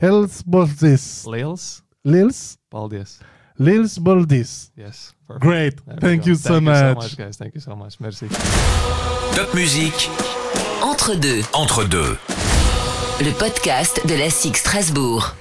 Liels 0.00 0.42
paldies. 0.50 1.24
Liels. 1.26 1.82
Liels. 2.04 2.58
Paldies. 2.70 3.20
Liels 3.58 3.98
paldies. 3.98 4.70
Yes. 4.76 5.14
Perfect. 5.26 5.42
Great. 5.42 5.80
Thank 6.00 6.26
you, 6.26 6.34
so, 6.34 6.54
Thank 6.54 6.64
much. 6.64 6.74
you 6.74 6.88
so 6.88 6.94
much, 6.94 7.16
guys. 7.16 7.36
Thank 7.36 7.54
you 7.54 7.60
so 7.60 7.74
much. 7.76 8.00
Merci. 8.00 8.26
Top 9.34 9.54
musique. 9.54 10.10
Entre 10.82 11.14
deux. 11.14 11.42
Entre 11.52 11.84
deux. 11.84 12.16
Le 13.20 13.32
podcast 13.38 14.00
de 14.06 14.14
la 14.16 14.28
SIG 14.28 14.56
Strasbourg. 14.56 15.34